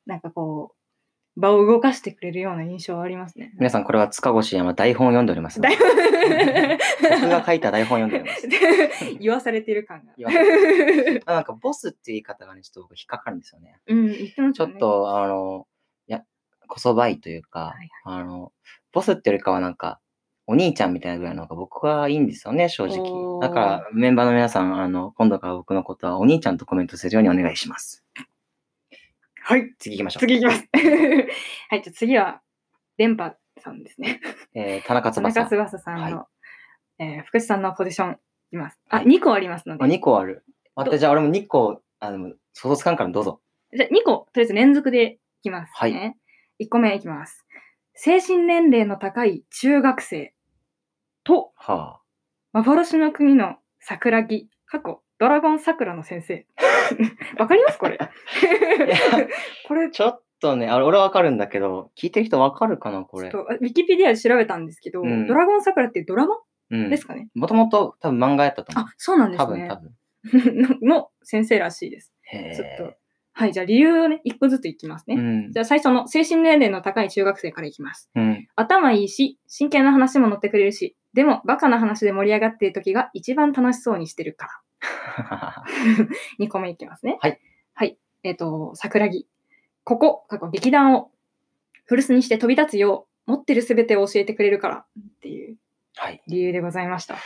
[0.07, 0.78] なんかこう、
[1.39, 3.53] 場を動かしてくれるような印象はありますね。
[3.55, 6.79] 皆さん、これは塚越山台本を読んでおりますのだいで。
[7.01, 9.17] 僕ぶが書いた台本を読んでおります。
[9.21, 10.13] 言わされてる感が。
[11.27, 13.79] あなんか、ボスっていう言い方がね、ちょっと僕引っかかるんですよね。
[13.87, 14.65] うん、言ってましちょ。
[14.67, 15.69] っと、あの、
[16.09, 16.25] いや、
[16.67, 18.53] こそばいというか、はいはいあの、
[18.93, 20.01] ボスってよりかはなんか、
[20.49, 22.99] お兄ちゃんみたいなぐらいの方が僕はいいんですよね、正お直。
[23.05, 28.05] ーだから、メンバーの皆さん、あの、今度から僕のことはお兄ちゃんとコメントするようにお願いします。
[29.49, 29.75] はい。
[29.79, 30.21] 次行きましょう。
[30.21, 30.69] 次いきます。
[31.71, 32.43] はい、じゃあ次は、
[32.99, 34.21] 電波さんですね。
[34.53, 35.49] えー、田中田中翼。
[35.49, 36.29] 翼さんの、は
[36.99, 38.19] えー福士さんのポジション
[38.53, 38.79] います。
[38.91, 39.85] あ、はい2個ありますので。
[39.85, 40.45] あ、2個ある。
[40.77, 43.41] 待って、どじゃあ俺も2個、あの、想像つかんからどうぞ。
[43.73, 45.73] じゃあ2個、とりあえず連続でいきます、ね。
[45.73, 46.17] はい
[46.61, 47.47] 1個目いきます。
[47.95, 50.35] 精神年齢の高い中学生
[51.25, 52.03] と、は
[52.53, 56.47] 幻の国の桜木、過去、ドラゴン桜の先生。
[57.39, 57.79] わかります？
[57.79, 57.99] これ。
[59.67, 59.91] これ、あ。
[59.91, 66.37] ちょっとね、あれ俺わかるんだけど、聞いてる人わかるかな、これウィキペディアで調べたんですけど、うんドラゴン桜ってドラマ？
[66.71, 68.89] うんですかね、もともと多分漫画やったと思う。
[68.89, 69.77] あ、そうなんで多分、すね多。
[69.77, 70.79] 分。
[70.87, 72.13] の先生らしいです。
[72.23, 72.97] へちょっとえ。
[73.33, 75.15] はい、じゃあ理由をね、一個ずついきますね。
[75.17, 75.59] うんじ。
[75.59, 78.11] ゃあ最初の精神年齢の高い中学生からいきます。
[78.15, 78.47] うん。
[78.57, 84.53] 頭いいし、真剣な話も乗ってくれるし、でもバカな話で盛り上がっている時が一番楽しそうにしてるから。
[86.39, 87.19] 2個目いきますね。
[87.21, 87.41] はい。
[87.75, 87.99] はい。
[88.23, 89.27] えっ、と、桜木。
[89.85, 91.11] ここ、過去劇団を
[91.87, 94.85] 古巣にして飛び立つよう、持ってるすべてを教えてくれるからっ
[95.21, 95.57] ていう
[95.97, 96.23] はい。
[96.29, 97.17] 理由でございました。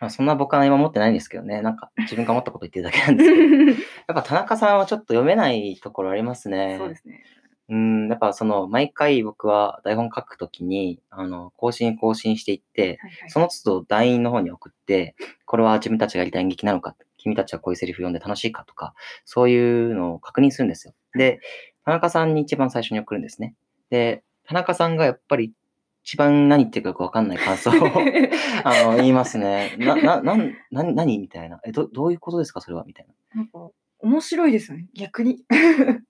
[0.00, 1.62] まあ、そんな僕は今持ってないんですけどね。
[1.62, 3.80] なんか自分が思ったこと言ってるだけなんですけど。
[4.08, 6.76] やっぱ田中さんはちょっと読めないところありますね。
[6.78, 7.24] そうですね。
[7.72, 13.30] うん、やっぱその、毎回僕は台本書くときに、あの、更新更新していって、はいはい。
[13.30, 18.92] その都度団員の方に送って、これは自分たちがやりたい演劇なのか、君たちはこういうセリフ読んで楽しいかとか、
[19.24, 20.92] そういうのを確認するんですよ。
[21.14, 21.40] で、
[21.86, 23.54] 田中さんに一番最初に送るんですね。
[23.88, 25.54] で、田中さんがやっぱり
[26.04, 27.74] 一番何言ってるかよくわかんない感想を
[28.64, 29.76] あの言いますね。
[29.78, 31.58] な、な、なん、な、何みたいな。
[31.64, 32.84] え、ど、どういうことですかそれは？
[32.84, 33.14] みたいな。
[33.34, 33.70] なんか、
[34.02, 35.44] 面白いですよね、逆に。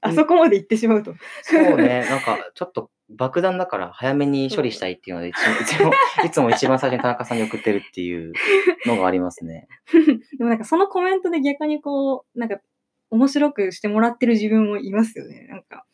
[0.01, 1.15] あそこまで行ってしまうと。
[1.43, 5.93] そうね、なんかちょっと爆弾だから早めに処理したいっていうので、いついつも、
[6.25, 8.33] いつも一番最初に田中さんに送ってるっていう
[8.87, 9.69] のがありますね。
[10.39, 12.59] でもなんかそのコメントで逆にこう、なんか
[13.11, 15.47] 面白くしてもらってる自分もいますよね。
[15.51, 15.85] なんか、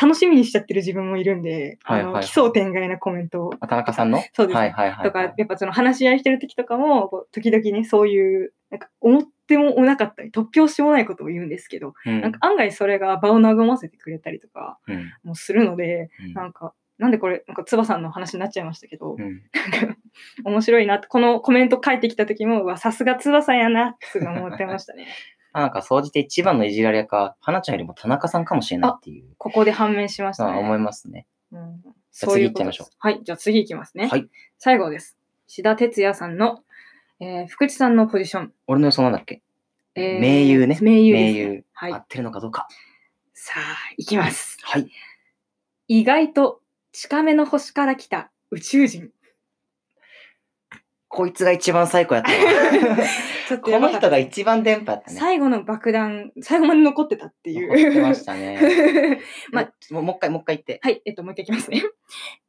[0.00, 3.50] 楽しみにしちゃってる自分もいるんで、はいはいはいあの奇想天外なコメントを。
[3.60, 4.22] あ田中さんの？
[4.32, 19.96] そうですねはいはいはい、とか、やっぱその話し合いしてる時とかも、こう時々ね、そういう、なんか思ってもなかったり、突拍子もないことを言うんですけど、うんなんか案外それが場を和ませてくれたりとかうんもするので、うんなんか、なんでこれ、なんか、つばさんの話になっちゃいましたけど、うんなんか、
[20.44, 25.06] 面白いなこのコメント書いてきた時も、うわ、さすがつばさんやなってすごい思ってましたね。
[25.52, 30.58] なんか、総じて一番のいじられか、花ちゃんよりも田中さんかもしれないっていうここで判明しましたね。
[30.58, 31.26] 思いますね。
[31.52, 32.88] うん、じゃあそうい次行ってみましょう。
[32.98, 34.08] はい、じゃあ次行きますね。
[34.08, 34.28] はい。
[34.58, 35.18] 最後です。
[35.46, 36.62] 志田哲也さんの、
[37.20, 38.52] えー福地さんのポジション。
[38.66, 39.42] 俺の予想なんだっけ？
[39.94, 41.44] えー盟友ね盟友です、ね。
[41.44, 41.96] 盟友はい合。
[41.98, 42.68] ってるのかどうか。
[43.32, 44.58] さあ、行きます。
[44.62, 44.90] はい。
[45.88, 46.60] 意外と
[46.92, 49.10] 近めの星から来た宇宙人。
[51.08, 52.30] こいつが一番最高やった
[53.54, 55.16] っとこの人が一番電波やったね。
[55.18, 57.68] 最後の爆弾、最後まで残ってたっていう。
[57.68, 59.20] 残ってましたね。
[59.52, 60.80] まあもう一回、もう一回言って。
[60.82, 61.82] はい、えっと、もう一回いきますね。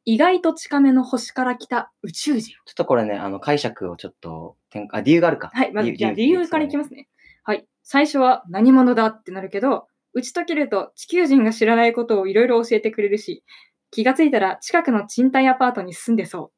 [0.04, 2.56] 意外と近めの星から来た宇宙人。
[2.66, 5.52] ちょっとこれね、あの、解釈をちょっと転、あ、理由があるか。
[5.54, 7.08] はい、まずじゃあ理理由からいきますね。
[7.44, 13.44] はい、最初は何者だってなるけど、打ち解けると地球人が知らないことをいろいろ教えてくれるし、
[13.92, 16.52] 気がついたら近くの賃貸アパートに住んでそ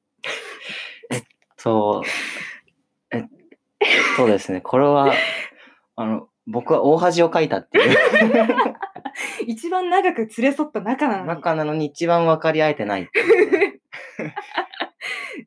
[1.57, 2.07] そう。
[3.15, 3.25] え、
[4.15, 4.61] そうですね。
[4.61, 5.13] これは、
[5.95, 7.91] あの、僕は大恥をかいたっていう。
[7.91, 7.95] う。
[9.45, 11.27] 一番長く連れ添った仲なのに。
[11.27, 13.79] 中なのに一番分かり合えてないっていうね。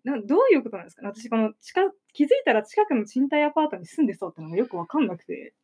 [0.05, 1.03] などういうことなんですか？
[1.03, 5.55] ね私この近気づいたら近くの賃貸アパートに住んでそうってのがよくわかんなくて。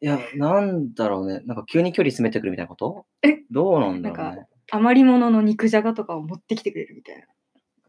[0.00, 1.40] いや、なんだろうね。
[1.46, 3.06] なんか急に距離詰めてくるみたいなこと？
[3.22, 3.44] え？
[3.50, 4.46] どうなんだろうなんね。
[4.70, 7.26] 余り物の肉じゃがとかを持ってきてくれるみたいな。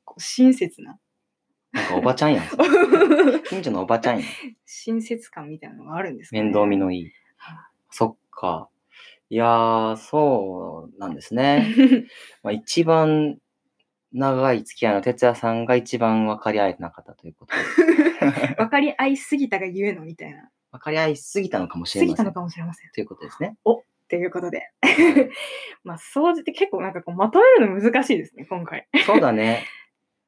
[0.06, 0.98] こう親切な。
[1.72, 2.46] なんかおばちゃんやん。
[3.50, 4.26] 近所のおばちゃんやん。
[4.66, 6.44] 親切感みたいなのがあるんですかね。
[6.44, 7.12] 面倒見のいい。
[7.92, 8.70] そっか。
[9.32, 11.76] いやー、そうなんですね。
[12.44, 13.38] まあ、一番
[14.12, 17.56] 長い付き合いの哲也さんが一番分かり合えてなかったということ
[18.26, 18.56] で。
[18.58, 20.50] 分かり合いすぎたがゆえのみたいな。
[20.72, 22.16] 分かり合いすぎたのかもしすれません。
[22.16, 22.92] ぎたのかもしれません。
[22.92, 23.58] ということですね。
[23.64, 24.72] ということで。
[25.84, 28.88] まあ、総じて結構なんかこうまとめるの難しいですね、今回。
[29.06, 29.66] そうだね。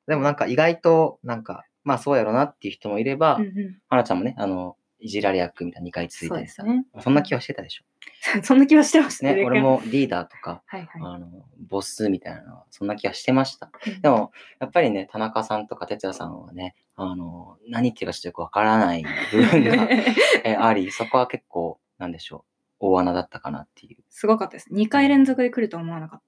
[0.08, 7.84] でもなんか意外と、なんか、まあそうやろなっていう人もいれば、うんうん花ちゃんもね、あの、いじられ役みたいな2回続いたりさ、ねそんな気はしてたでしょ？
[8.44, 9.62] そんな気はしてましたね、俺。
[9.62, 11.02] もリーダーとか、はいはい。
[11.02, 11.28] あの、
[11.68, 13.72] ボスみたいなのは、そんな気はしてました。
[13.88, 19.88] うんでも、やっぱりね、田中さんとか哲也さんはね、あの、何言ってるかちょっとよくわからない部分が
[20.46, 22.46] えあり、そこは結構、なんでしょ
[22.80, 23.98] う、大穴だったかなっていう。
[24.10, 24.70] すごかったです。
[24.72, 26.26] 2回連続で来るとは思わなかった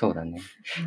[0.00, 0.30] そうだね。
[0.32, 0.40] ね。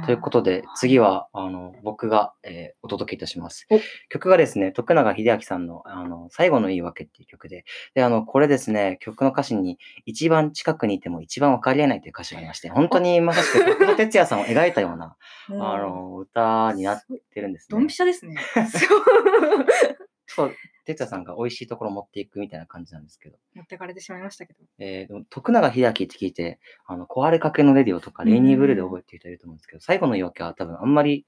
[0.07, 3.79] ということで、次は、あの、僕が、えーお届けいたしますお。
[4.09, 15.15] 曲がですね、徳永英明さんの、あの、最後の言い訳っていう曲で、で、あの、これですね、曲の歌詞に、一番近くにいても一番分かり合えないという歌詞がありまして、本当にまさしく、僕と哲也さんを描いたような、
[15.49, 17.01] うんあの、歌になっ
[17.33, 17.93] てるんですねドンピ。
[17.93, 18.35] シャですね。
[20.27, 20.55] そう、
[20.85, 24.59] 哲也さんが美味しいところを持っていくみたいな感じなんですけど、持ってかれてしまいましたけど。
[24.79, 31.25] えー徳永英明って聞いて、あの、壊れかけのレディオとか、レイニーブルーで覚えてる人いると思うんですけど、最後の言い訳は多分あんまり、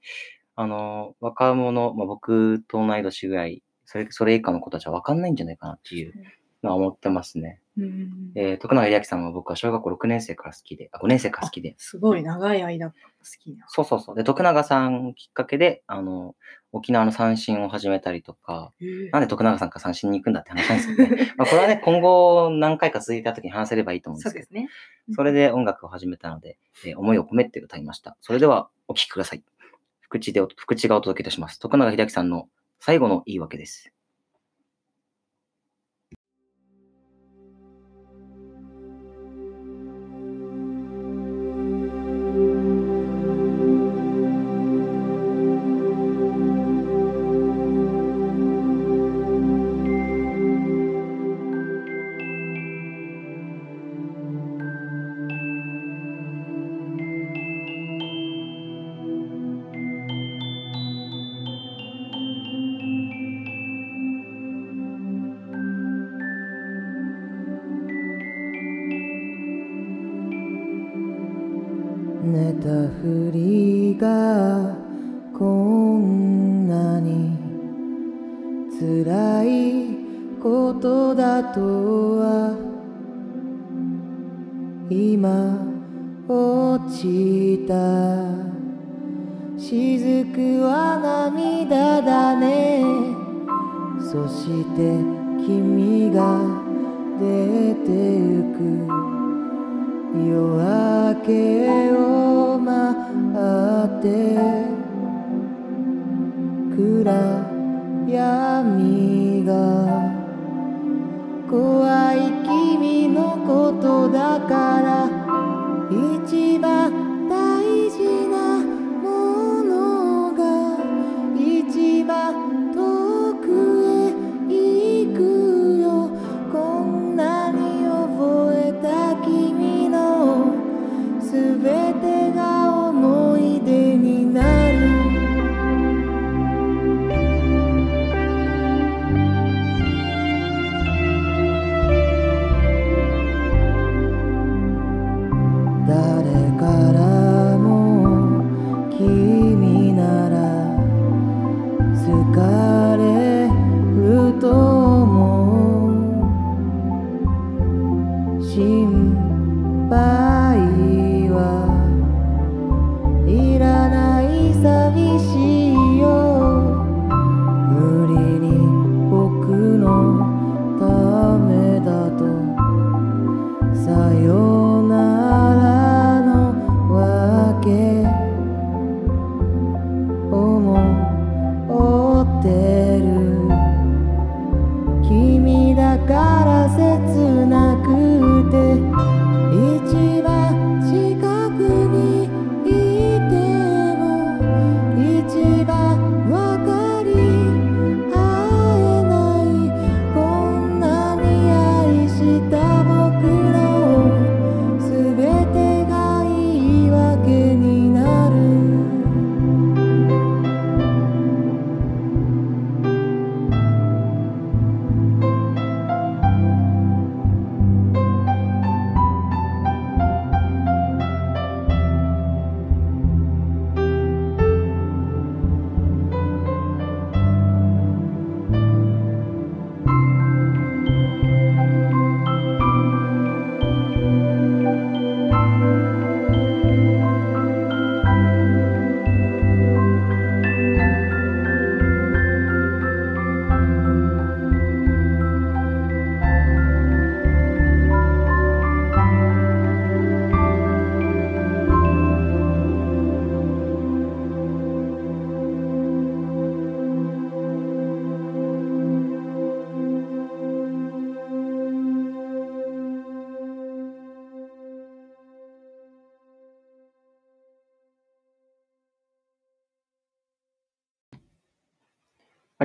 [0.54, 6.14] あの、若者、まあ、僕と同い年ぐらい、それ、それ以下の子たちは分かんないんじゃないかなっていう
[6.62, 7.60] のは思ってますね。
[7.78, 12.94] うんえー徳永英明さんは僕は小学校6年生から好きで、あ、5年生から好きで、すごい長い間好
[13.38, 13.66] きな。
[13.68, 14.16] そうそうそう。
[14.16, 16.34] で、徳永さんきっかけで、あの、
[16.72, 18.72] 沖縄の三振を始めたりとか、
[19.10, 21.32] なんで徳永さんから三振に行くんだって話なんですけどね。
[21.36, 24.68] まあこれはね、今後何回か続いた時に話せればいいと思うんですけどそうで、すね。
[25.14, 28.16] それで音楽を始めたので、えー思いを込めて歌いました。
[28.20, 29.44] それではお聴きください。
[30.00, 31.58] 福地でお、福地がお届けいたします。
[31.58, 33.92] 徳永英明さんの最後の言い訳です。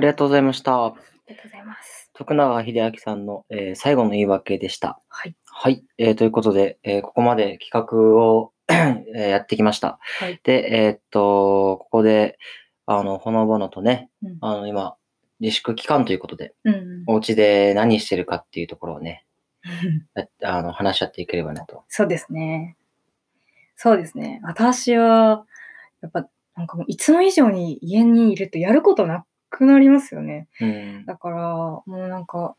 [0.02, 0.84] りがとうございました。
[0.86, 0.94] あ
[1.28, 2.10] りがとうございます。
[2.12, 5.00] 徳永英明さんの、えー最後の言い訳でした。
[5.08, 5.36] はい。
[5.44, 5.84] はい。
[5.96, 9.98] えーということで、えーここまで企画を えーやってきました。
[10.20, 10.40] はい。
[10.42, 12.38] で、えーっと、ここで、
[12.86, 14.96] あの、ほのぼのとね、うんあの、今、
[15.40, 17.04] 自粛期間ということで、うん。
[17.06, 19.24] お家で何してるかっていうところをね、
[20.14, 20.26] や
[20.58, 21.84] あの話し合っていければなと。
[21.88, 22.76] そうですね。
[23.76, 24.40] そうですね。
[24.42, 25.46] 私は、
[26.00, 30.48] やっぱ、なんかもういつも以上に家にいるとやることなくなりますよね。
[30.60, 31.04] うん。
[31.06, 32.56] だから、もうなんか、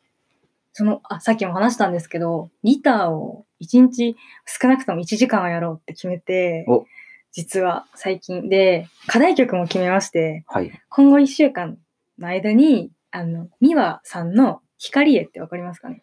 [0.74, 6.86] その、あ、さっきも話したんですけど、ギターを1日少なくとも1時間はやろうって決めてお、
[7.32, 10.72] 実は最近で、課題曲も決めまして、はい。
[10.90, 11.78] 今後1週間
[12.20, 16.02] の間に、あの、ミワさんの光へってわかりますかね？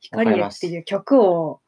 [0.00, 1.60] 光へっていう曲を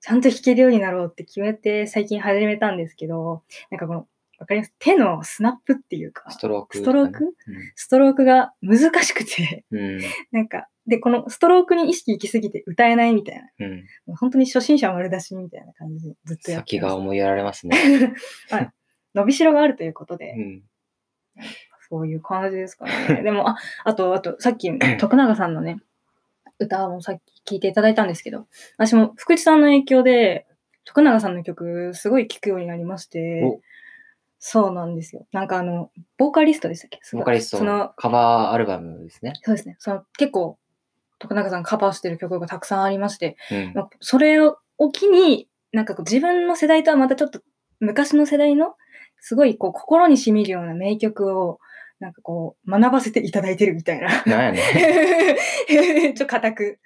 [0.00, 4.06] ちゃんと弾けるようになろうって決めて最近始めたんですけど、なんかこの、
[4.38, 4.74] わかります？
[4.78, 7.34] 手のスナップっていうか、ストローク、ストローク？
[7.74, 9.78] ストロークが難しくて、うん。
[9.78, 10.00] うん。
[10.32, 13.68] なんか、で、このストロークに意識行きすぎて歌えないみたいな、う
[14.12, 14.16] ん。
[14.16, 17.76] 本当に初心者丸出しみたいな感じでずっとやって先ますが思いやられますね。
[18.50, 18.70] はい。
[19.14, 20.62] 伸びしろがあるということで、うん。
[21.88, 23.22] そういう感じですかね。
[23.22, 25.78] でも、あ、あと、あと、さっき、 徳永さんのね、
[26.58, 30.46] 歌もさっき聴いていただいたんですけど、私も福地さんの影響で、
[30.84, 33.60] 徳永さんの曲、すごい聴くようになりましてお、
[34.48, 35.26] そうなんですよ。
[35.32, 37.00] なんかあの、ボーカリストでしたっけ？
[37.14, 39.32] ボーカリストその、カバーアルバムですね。
[39.42, 39.74] そうですね。
[39.80, 40.56] その、結構、
[41.18, 43.72] 徳永さんカバーしてる曲がたくさんありまして、うん。
[43.74, 44.56] まあそれを
[44.92, 47.40] 機に、なんかこう自分の世代とはまたちょっと
[47.80, 48.76] 昔の世代の、
[49.18, 51.58] すごいこう心に染みるような名曲を、
[51.98, 54.22] なんかこう、学ばせていただいてるみたいな。
[54.26, 54.60] なんやね
[55.68, 56.78] ちょっと固く。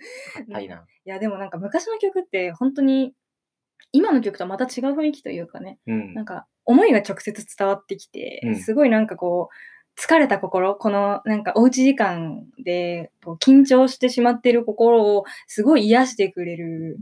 [0.49, 0.77] 硬いな。
[1.05, 3.13] いや、でもなんか昔の曲って本当に、
[3.93, 6.25] 今の曲とはまた違う雰囲気というかね、うんなん。
[6.25, 16.99] か思いが直接伝わってきて、うんすごいなんかこう、疲れた心、このなんかおうち時間でこう緊張してしまっている心をすごい癒してくれる、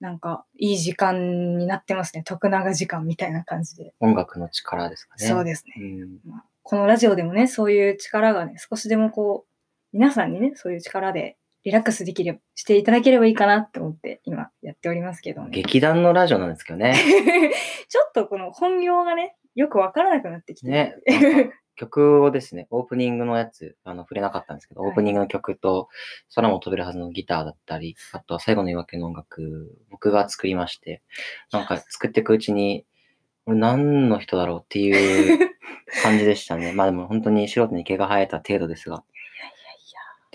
[0.00, 2.22] なんかいい時間になってますね。
[2.22, 3.94] 徳永時間みたいな感じで。
[4.00, 5.26] 音楽の力ですかね。
[5.26, 5.74] そうですね。
[5.78, 6.18] うん。
[6.62, 9.48] このラジオでもね、そういう力がね、少しでもこう、
[9.92, 15.50] 皆さんにね、そういう力でリラックスできる、していただければいいかなって思って今やっておりますけどね。
[15.50, 16.94] 劇団のラジオなんですけどね。
[17.88, 21.50] ちょっとこの本業がね、よくわからなくなってきてるね。
[21.78, 25.88] 曲をですね、オープニングのやつ、あの、触れなかったんですけど、はいオープニングの曲と、
[26.34, 31.02] 空も飛べるはずのギターだったり、あとは最後の夜明けの音楽、僕が作りまして、
[31.52, 32.84] なんか作っていくうちに、
[33.46, 35.50] 俺何の人だろうっていう
[36.02, 36.72] 感じでしたね。
[36.74, 39.04] まあでも本当に素人に毛が生えた程度ですが、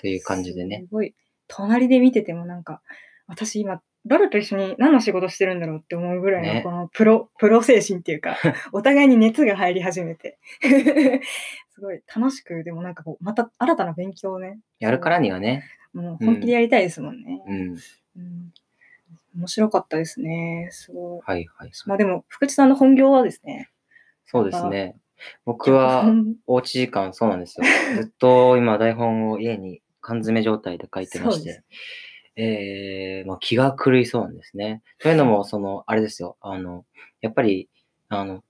[0.04, 0.84] という感じでね。
[0.90, 1.16] すごい。
[1.48, 2.82] 隣で見ててもなんか、
[3.26, 8.36] 私今、誰と一緒に何の仕事してるんだろうって思うぐらいのねこのプロ、プロ精神っていうか、
[8.74, 10.40] お互いに熱が入り始めて、
[11.72, 17.42] すごい楽しく、でもなんかこう、また新たな勉強をね、やるからにはね、もう本気でやりたいですもんね。
[17.48, 17.78] うん。
[18.18, 18.54] うん
[19.36, 20.68] 面白かったですね。
[20.72, 21.22] すごい。
[21.24, 21.72] はいはい。
[21.88, 23.72] まあでも、福地さんの本業はですね、
[24.26, 24.96] そうですね。
[25.46, 27.66] 僕は、脚おうち時間、そうなんですよ。
[27.96, 31.64] ずっと今、台本を家に缶詰状態で書いてまして、
[32.36, 34.84] えー、まあ、気が狂いそうなんですね。
[35.00, 36.38] というのも、その、あれですよ。
[36.42, 36.86] あの、
[37.22, 37.70] やっぱり、
[38.10, 38.44] あの、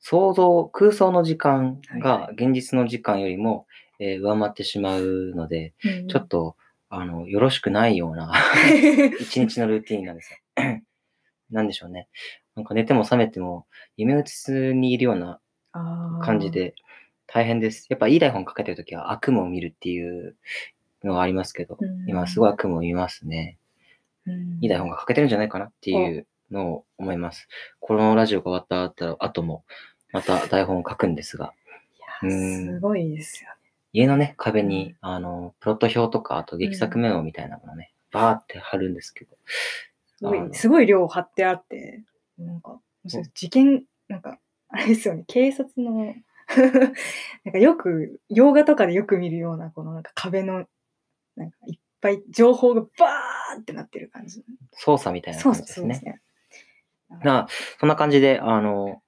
[0.00, 3.66] 想像、空想の時間はいがは現実の時間よりも、
[3.98, 6.56] えー上回ってしまうので、本ちょっと、
[6.88, 8.32] あの、よろしくないような
[9.20, 10.38] 一日のルーティーンなんですよ。
[11.50, 12.08] なんでしょうね。
[12.54, 15.40] なんか寝ても覚めても、夢うつにいるような
[16.22, 16.50] 感じ。
[16.50, 16.74] で
[17.26, 17.86] 大変です。
[17.90, 20.36] やっぱいい台本書けてるときは悪夢を見るっていう
[21.04, 22.08] のがありますけど、うん。
[22.08, 23.58] 今すごい悪夢を見ますね。
[24.26, 24.58] うん。
[24.60, 27.48] いい台本が書けてるんじゃないかなっていうのを思います。
[27.80, 29.64] このラジオが終わった後も、
[30.12, 31.52] また台本を書くんですが、
[32.22, 32.66] いやうん。
[32.66, 33.56] すごいですよね。
[33.92, 39.36] 家のね、壁に、あの、プロット表とか、あと劇作メモみたいなものをね、バーって貼るんですけど、
[40.18, 42.02] すごい、すごい量貼ってあって、
[42.38, 44.38] なんか、事件、なんか、
[44.68, 46.14] あれですよね、警察の、
[47.44, 50.66] なんかよく、洋画とかでよく見るような、このなんか壁の、
[51.36, 54.44] なんかいっぱい情報がバーってなってる感じ。
[54.72, 55.94] 操作みたいなそう感じですね。
[55.94, 56.20] そうそね。
[57.22, 57.46] な
[57.78, 59.00] そんな感じで、あの、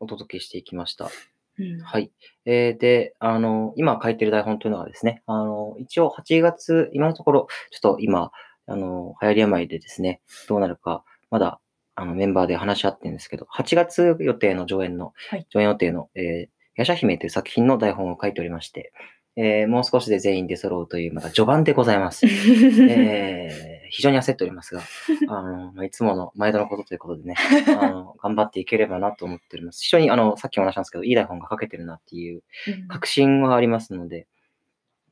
[0.00, 1.10] お届けしていきました。
[1.58, 2.10] うんはい。
[2.46, 8.32] えーで、あの、今書いてる台本というのはですね、あの、一応8月、今のところ、ちょっと今、
[8.66, 11.60] あの、流行り病でですね、どうなるか、まだ、
[11.94, 18.92] あの、メンバーで話し合ってるんですけど、8月予定の上演の、はい上演予定の、えー、ヤシャ姫という作品の台本を書いておりまして、
[19.36, 22.26] えーもう少しで全員で揃うという、まだ序盤でございます。
[22.88, 24.82] えー非常に焦っておりますが、
[25.28, 27.36] あの、まあ、いつもの毎度のことということでね、
[27.80, 29.84] あの、頑張っていければなと思っております。
[29.84, 34.26] 非常に、あの、さっきも話したんですけど、いい台本が書けてるなっていううん確信はありますので、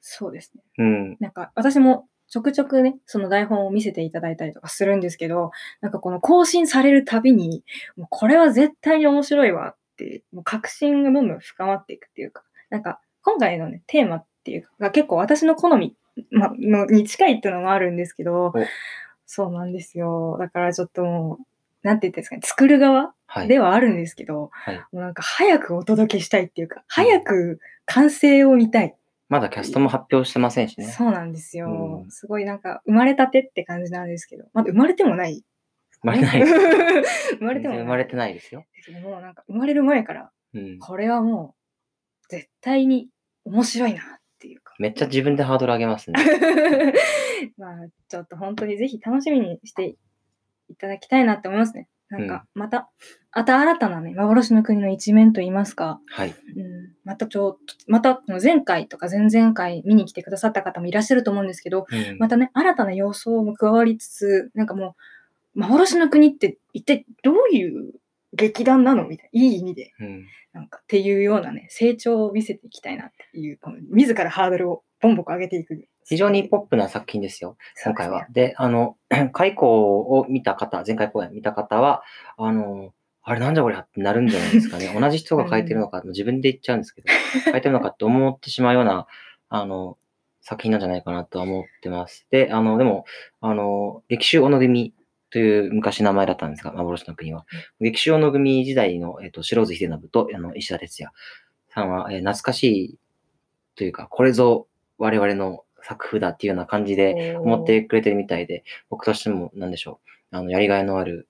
[0.00, 0.62] そうですね。
[0.78, 7.62] うん、なんか、私もちょくちょくね、その台本を見せていただいたりとかするんですけど、なんかこの更新されるたびに、
[7.96, 15.96] もうこれは絶対に面白いわって、もう確信がどんどん深まっていくっていうか、なんか、今回のね、テーマっていうか、が結構私の好み、
[16.30, 18.52] ま、のに近いっていうのもあるんですけど、
[19.26, 20.36] そうなんですよ。
[20.38, 23.48] だからちょっともう、なんて言ってんですかね、作る側はい。
[23.48, 28.94] ではあるんですけど、はいもうなんか早くお届けしたいっていうか、早く完成を見たい。
[29.28, 30.86] まだキャストも発表してませんしね。
[30.88, 32.02] そうなんですよ。
[32.04, 35.42] うんすごいなんか、生まれたてって感じなんですけど、まだ生まれてもない。
[36.02, 36.42] 生まれてない。
[37.38, 37.82] 生まれてもない。
[37.84, 38.66] 生まれてないですよ。
[39.02, 40.78] も、なんか生まれる前から、うん。
[40.78, 43.08] これはもう、絶対に
[43.44, 44.04] 面白いなっ
[44.38, 44.74] ていうか。
[44.78, 46.18] めっちゃ自分でハードル上げますね。
[47.58, 47.76] まあ、
[48.08, 49.96] ちょっと本当にぜひ楽しみにして
[50.68, 51.88] いただきたいなって思いますね。
[52.12, 52.90] なんか、また、
[53.32, 56.34] また新たなね、幻の国の一面といいますか、はい。
[56.56, 64.94] うん、またちょっと、また、前回とか前々回見に来てくださった方もいらっしゃると思うんですけど、うんまたね、新たな要素も加わりつつ、なんかも
[65.54, 67.94] う、幻の国って一体どういう
[68.32, 69.06] 劇団なの？
[69.06, 75.88] みたいな、いい意味で、うんなんかっていうようなね、成長を見せていきたいなっていう、この自らハードルをボンボコ上げていく。
[76.04, 77.56] 非常にポップな作品ですよ。
[77.84, 78.26] 今回は。
[78.30, 78.96] で、あの、
[79.32, 82.02] 開講を見た方、前回公演見た方は、
[82.36, 84.92] あの、あれなんじゃこりゃってなるんじゃないですかね。
[84.98, 87.08] 同じ人が書いてるのか、自分で言っちゃうんですけど、
[87.44, 89.06] 書いてるのかって思ってしまうような、
[89.48, 89.96] あの、
[90.40, 92.26] 作品なんじゃないかなとは思ってます。
[92.30, 93.04] で、あの、でも、
[93.40, 94.92] あの、歴史おのでみ
[95.32, 97.46] という昔名前だったんですが、幻の国は。
[97.80, 101.12] 劇場の組時代の、えっと白津秀信とあの石田哲也
[101.70, 102.98] さんは、えー懐かしい
[103.76, 104.68] というか、これぞ
[104.98, 110.00] 我々の作風だっていうような感じで思ってくれてるみたいで、僕としても何でしょ
[110.32, 111.28] う、あの、やりがいのある、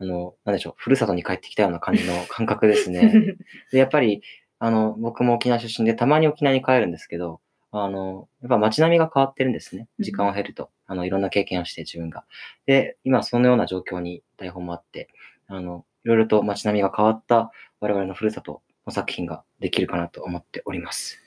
[0.00, 3.36] あの、なんでしょう、ふるさとに帰ってきたような感じの感覚ですね。
[3.70, 4.22] で、やっぱり、
[4.58, 7.40] あの、僕も沖縄出身で、たまに沖縄に帰るんですけど、
[7.76, 9.88] あの、やっぱ街並みが変わってるんですね。
[9.98, 10.70] 時間を経ると。
[10.86, 12.24] あの、いろんな経験をして自分が。
[12.66, 15.08] で、今そのような状況に台本もあって、
[15.48, 17.50] あの、いろいろと街並みが変わった
[17.80, 21.18] 我々のふるさとの作品ができるかなと思っております。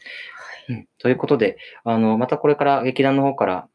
[0.70, 3.68] うん、ということで、あの、またこれから劇団の方から、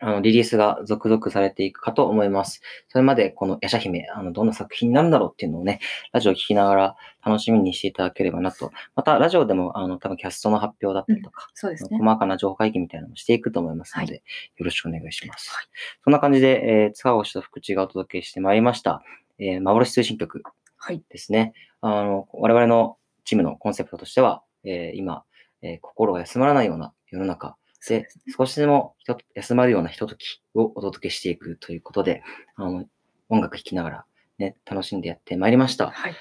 [0.00, 2.62] あの、リリースが続々されていくかと思います。
[2.88, 5.80] それまで、このヤシャ姫、あの、どんな作品になるんだろうっていうのをね、
[6.12, 8.72] ラジオを聞きながら楽しみにしていただければなと。
[8.96, 11.98] また、ラジオでも、あの、多分キャストの発表だったりとか、そうですね。
[11.98, 14.20] 細かな情報会議みたいなのもしていくと思いますので、よ
[14.64, 15.50] ろしくお願いします。
[15.54, 15.66] はい
[16.02, 19.02] そんな感じで、えー、塚越と福地がお届けしてまいりました、
[19.38, 20.42] えー、幻通信局
[20.76, 21.02] はい。
[21.10, 21.52] ですね。
[21.82, 25.24] あの、我々のチームのコンセプトとしては、えー今、
[25.62, 27.56] えー心が休まらないような世の中
[27.88, 32.22] で、少しでも人休まるようなひとときをお届けしていくということで、
[32.56, 32.84] あの、
[33.28, 34.04] 音楽聴きながら
[34.38, 35.90] ね、楽しんでやってまいりました。
[35.90, 36.14] はい。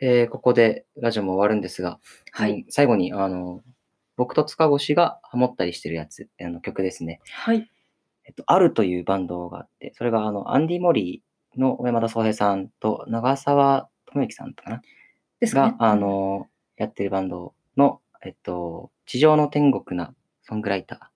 [0.00, 1.98] えーここでラジオも終わるんですが、
[2.32, 2.52] はい。
[2.52, 3.62] うん最後に、あの、
[4.16, 7.20] 僕と塚越がハモったりしてるやつ、あの曲ですね。
[7.32, 7.70] はい。
[8.24, 14.82] えっと、あるというバンドがあって、それがあの、アンディ・モリーの小山田宗平さんと長澤智之さんとかな？
[15.40, 15.86] ですかねが、。
[15.88, 16.46] あの、
[16.76, 20.14] やってるバンドの、えっと、地上の天国な
[20.50, 21.12] ソングライタ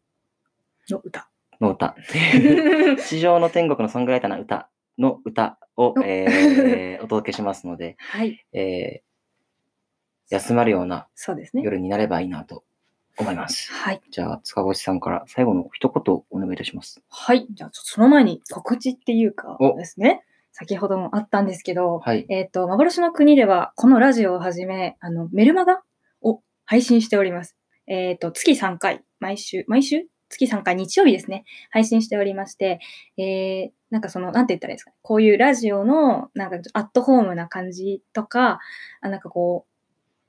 [0.88, 1.28] の歌。
[1.60, 1.96] ーの歌。
[3.02, 8.46] 地上の天国のソングライターな歌の歌を、おえーお届けしますので、 はい。
[8.52, 9.04] えー
[10.30, 11.62] 休まるようなそうですね。
[11.62, 12.64] 夜になればいいなと
[13.18, 13.70] 思います。
[13.72, 14.00] はい。
[14.10, 17.02] じゃあ、塚越さんから最後の一言お願いいたします。
[17.10, 17.46] はい。
[17.50, 20.24] じゃあ、その前に告知っていうかおですね。
[20.52, 22.24] 先ほどもあったんですけど、はい。
[22.30, 25.82] えっ、と、幻の国では、このラジオをはじめ、あの、メルマガ
[26.22, 27.56] を配信しております。
[27.86, 30.02] えっ、と、月3回、毎週、毎週？
[30.28, 32.78] 月3回、日曜日ですね、配信しておりまして、
[33.16, 38.58] えー、なんかその、なんて言ったらいいですかね、こういうラジオの、なんか、アットホームな感じとか、
[39.00, 39.74] あなんかこう、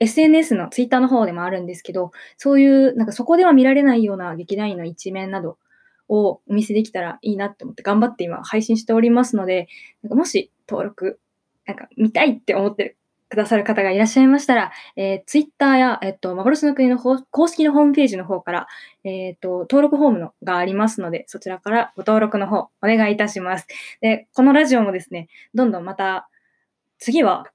[0.00, 5.58] SNS のツイッターの方でもあるんですけど、そういう、なんかそこでは見られないような劇団員の一面など
[6.08, 9.68] をお見せできたらいいなと思って頑張って今配信しておりますので、
[10.02, 11.20] なんかもし登録、
[11.66, 12.96] なんか見たいって思ってる
[13.28, 18.68] くださる方がいらっしゃいましたら、えー、ツイッターや、えっと、幻の国の方公式のホームページの方から、
[19.04, 23.66] えっと、登録フォームのがありますので、そちらからご登録の方、お願いいたします。
[24.00, 26.28] で、このラジオもですね、どんどんまた、
[26.98, 27.46] 次は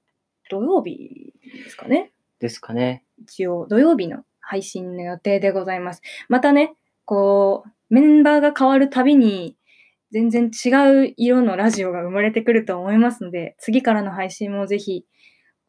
[0.50, 1.32] 土曜日
[1.64, 2.12] ですかね？
[2.38, 3.02] ですかね。
[3.22, 6.02] 一応土曜日の配信の予定でございます。
[6.28, 9.56] またね、こう、メンバーが変わるたびに、
[10.10, 10.68] 全然違
[11.06, 15.06] う色のラジオが生まれてくると思いますので、次からの配信もぜひ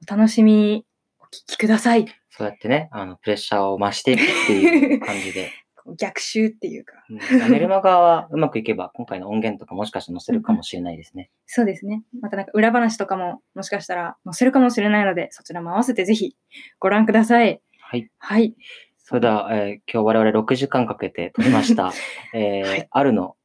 [0.05, 0.85] お楽しみに
[1.19, 2.05] お聞きください。
[2.29, 5.51] そうやってね、あの、プレッシャーを増していくっていう感じで。
[5.97, 6.93] 逆襲っていうか。
[7.09, 11.29] うんメルマガはうまくいけば、今回の音源とかもしかして載せるかもしれないですね。
[11.45, 12.03] そうですね。
[12.21, 16.35] またなんか裏話とかももしかしたら載せるかもしれないので、そちらも合わせてぜひ
[16.79, 17.61] ご覧ください。
[17.79, 18.09] はい。
[18.17, 18.55] はい。
[18.97, 21.91] それでは、えー今日我々6時間かけて撮りました、
[22.33, 23.35] えーはいあるの、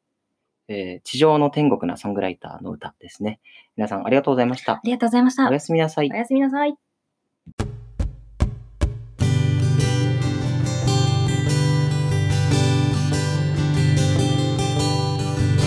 [0.69, 3.41] えー地上の天国なソングライターの歌ですね。
[3.77, 4.81] 皆さんありがとうございましたあ。
[4.85, 5.49] りがとうございました。
[5.49, 6.17] おやすみなさいお。
[6.17, 6.77] やすみなさい。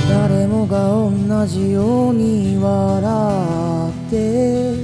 [0.10, 4.76] 誰もが同じように笑って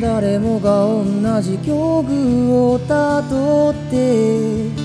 [0.00, 4.83] 誰もが同じ境遇をたどって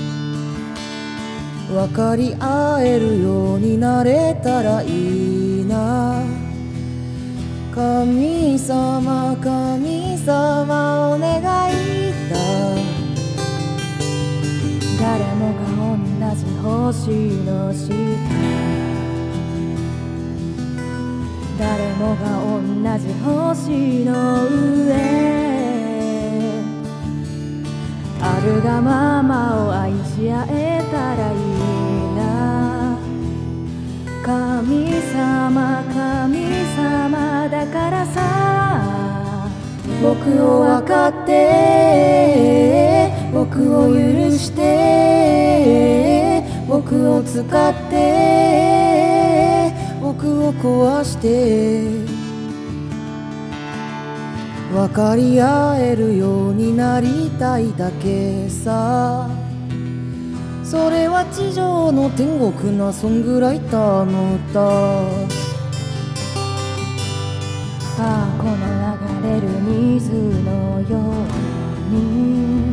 [1.70, 6.20] 分かり合えるようになれたらいいな。
[7.72, 11.42] 神様神様お願い
[12.28, 12.36] だ。
[15.00, 15.60] 誰もが
[15.94, 17.10] 同じ星
[17.46, 17.94] の下。
[21.56, 24.44] 誰もが同じ星の
[24.86, 25.30] 上。
[28.22, 31.38] あるがままを愛し合えたらいい
[32.14, 32.96] な。
[34.22, 39.48] 神様神様だからさ
[40.00, 47.44] 僕を分かって僕を許して僕を使っ
[47.90, 52.20] て僕を壊して。
[54.72, 59.39] 分かり合えるようになりたいだけさ。
[60.70, 64.60] それは地上の天国なソングライターの歌
[67.98, 70.12] ああこの流れる水
[70.44, 71.10] のよう
[71.92, 72.70] に。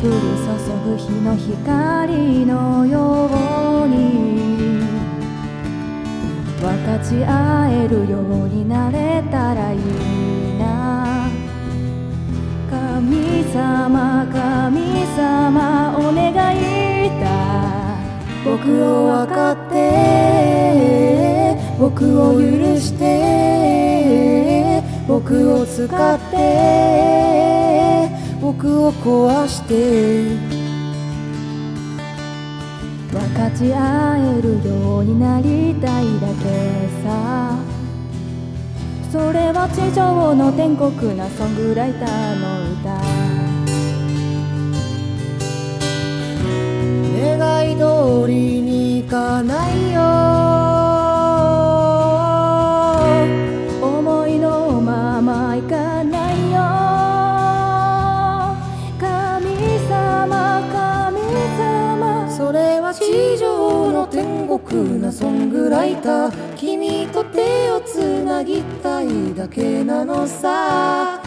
[0.00, 0.54] 降り注
[0.84, 3.28] ぐ日の光のよ
[3.84, 4.84] うに。
[6.60, 10.23] 分かち合えるようになれたらいい。
[13.54, 17.96] 様神様お願いだ
[18.44, 22.40] 僕を分かって僕を許
[22.80, 25.88] して僕を使っ
[26.32, 28.08] て
[28.40, 30.34] 僕を壊して
[33.12, 37.74] 分かち合えるようになりたいだけさ。
[39.14, 43.43] それは地上の天国なソングライターの歌。
[47.44, 50.00] 願い通りにいかないよ。
[53.82, 56.58] 思いのままいかないよ。
[58.98, 59.44] 神
[59.88, 61.20] 様神
[61.58, 71.23] 様それは地上の天国なソングライター君と手をつなぎたいだけなのさ。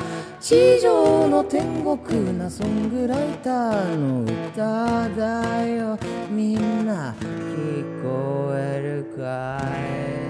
[0.47, 5.99] 地上の天国なソングライターの歌だよ。
[6.29, 9.59] みんな聞こえるか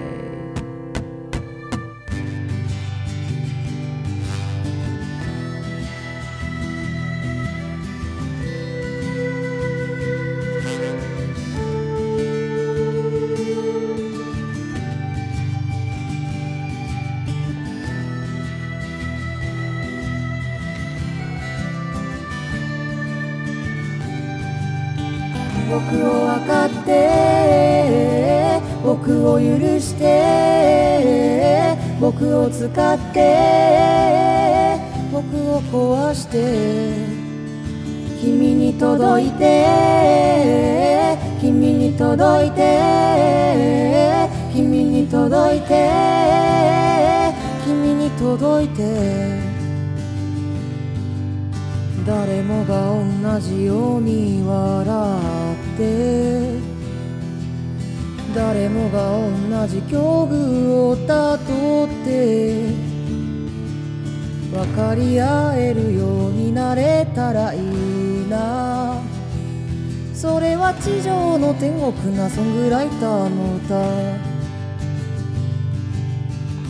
[0.04, 0.07] い？
[25.78, 29.44] 僕を分かって僕を許
[29.78, 34.80] して僕を使って
[35.12, 36.96] 僕を壊して
[38.20, 45.88] 君に届いて君に届いて君に届いて
[47.64, 49.58] 君に届いて。
[52.08, 52.88] 誰もが
[53.34, 55.47] 同じように笑う。
[55.78, 56.58] て
[58.34, 59.12] 誰もが
[59.56, 62.66] 同じ境遇をたどって
[64.52, 69.00] 分かり合えるようになれたらいいな。
[70.18, 73.80] それは地上の天国なソングライターの歌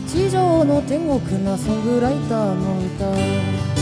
[0.07, 3.78] 地上の天国なソングライターの歌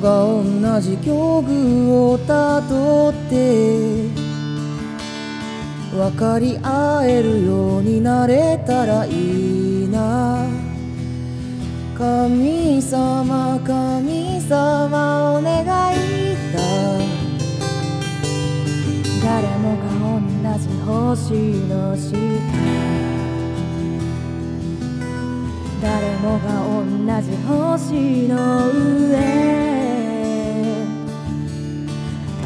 [0.00, 4.08] が同じ境遇をたどって
[5.92, 10.46] 分かり合えるようになれたらいいな。
[11.98, 16.60] 神様神様お願いだ。
[19.22, 19.84] 誰もが
[20.16, 21.34] 同じ星
[21.68, 22.16] の下。
[25.82, 29.69] 誰もが同じ星の上。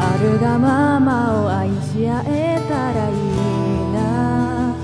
[0.07, 3.17] あるがままを愛し合えたらいい
[3.95, 4.75] な。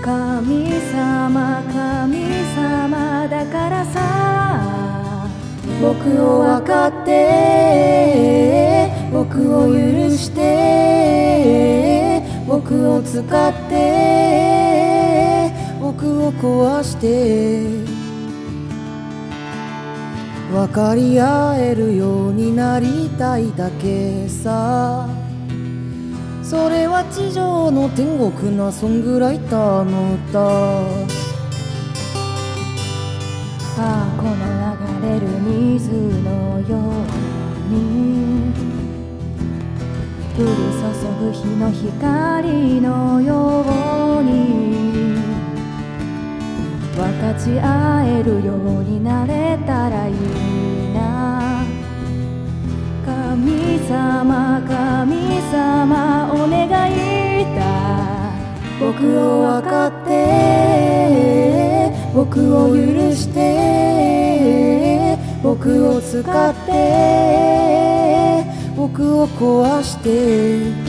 [0.00, 5.28] 神様神様だからさ
[5.82, 9.74] 僕を分かって僕を許
[10.16, 15.50] して僕を使って
[15.80, 17.95] 僕を壊して。
[20.56, 25.06] 分かり合えるようになりたいだけさ。
[26.42, 30.40] それは地上の天国なソングライターの歌
[33.78, 34.34] ああこの
[35.02, 35.90] 流れる水
[36.24, 37.04] のよう
[37.68, 38.50] に。
[40.38, 40.88] 降り注
[41.20, 43.62] ぐ日の光のよ
[44.20, 45.05] うに。
[46.96, 50.14] 分かち合えるようになれたらいい
[50.94, 51.62] な。
[53.04, 57.60] 神様神様お願いだ。
[58.80, 68.44] 僕を分かって僕僕を許して僕を使って
[68.74, 70.85] 僕を壊して。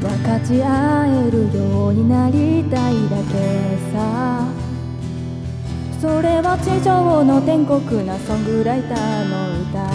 [0.00, 4.48] 分かち合えるようになりたいだけさ。
[6.00, 9.90] それは地上の天国なソングライターの歌。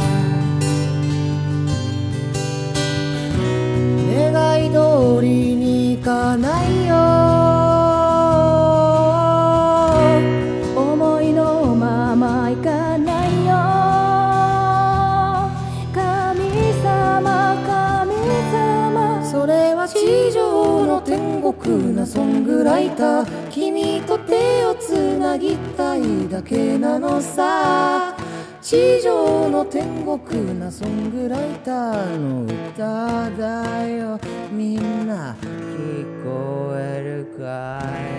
[4.31, 7.54] 願い通りにいかないよ。
[21.69, 23.49] なソングライター。
[23.49, 28.15] 君と手をつなぎたいだけなのさ。
[28.61, 34.19] 地上の天国なソングライターの歌だよ。
[34.51, 38.14] みんな聞こえるかい？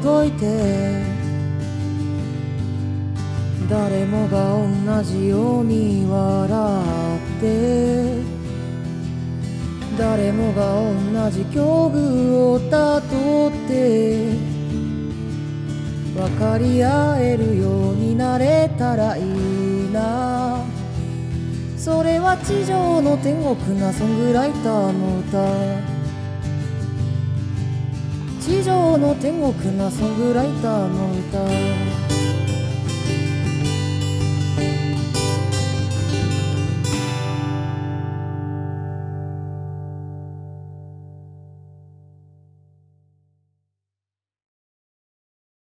[0.00, 1.02] 届いて。
[3.68, 4.54] 誰もが
[4.94, 6.82] 同じように笑
[7.38, 8.22] って。
[9.98, 10.80] 誰もが
[11.24, 14.36] 同じ境遇をたどって。
[16.14, 20.62] 分かり合えるようになれたらいいな。
[21.76, 25.87] それは地上の天国なソングライターの歌
[28.98, 31.67] の天国なソングライターの歌。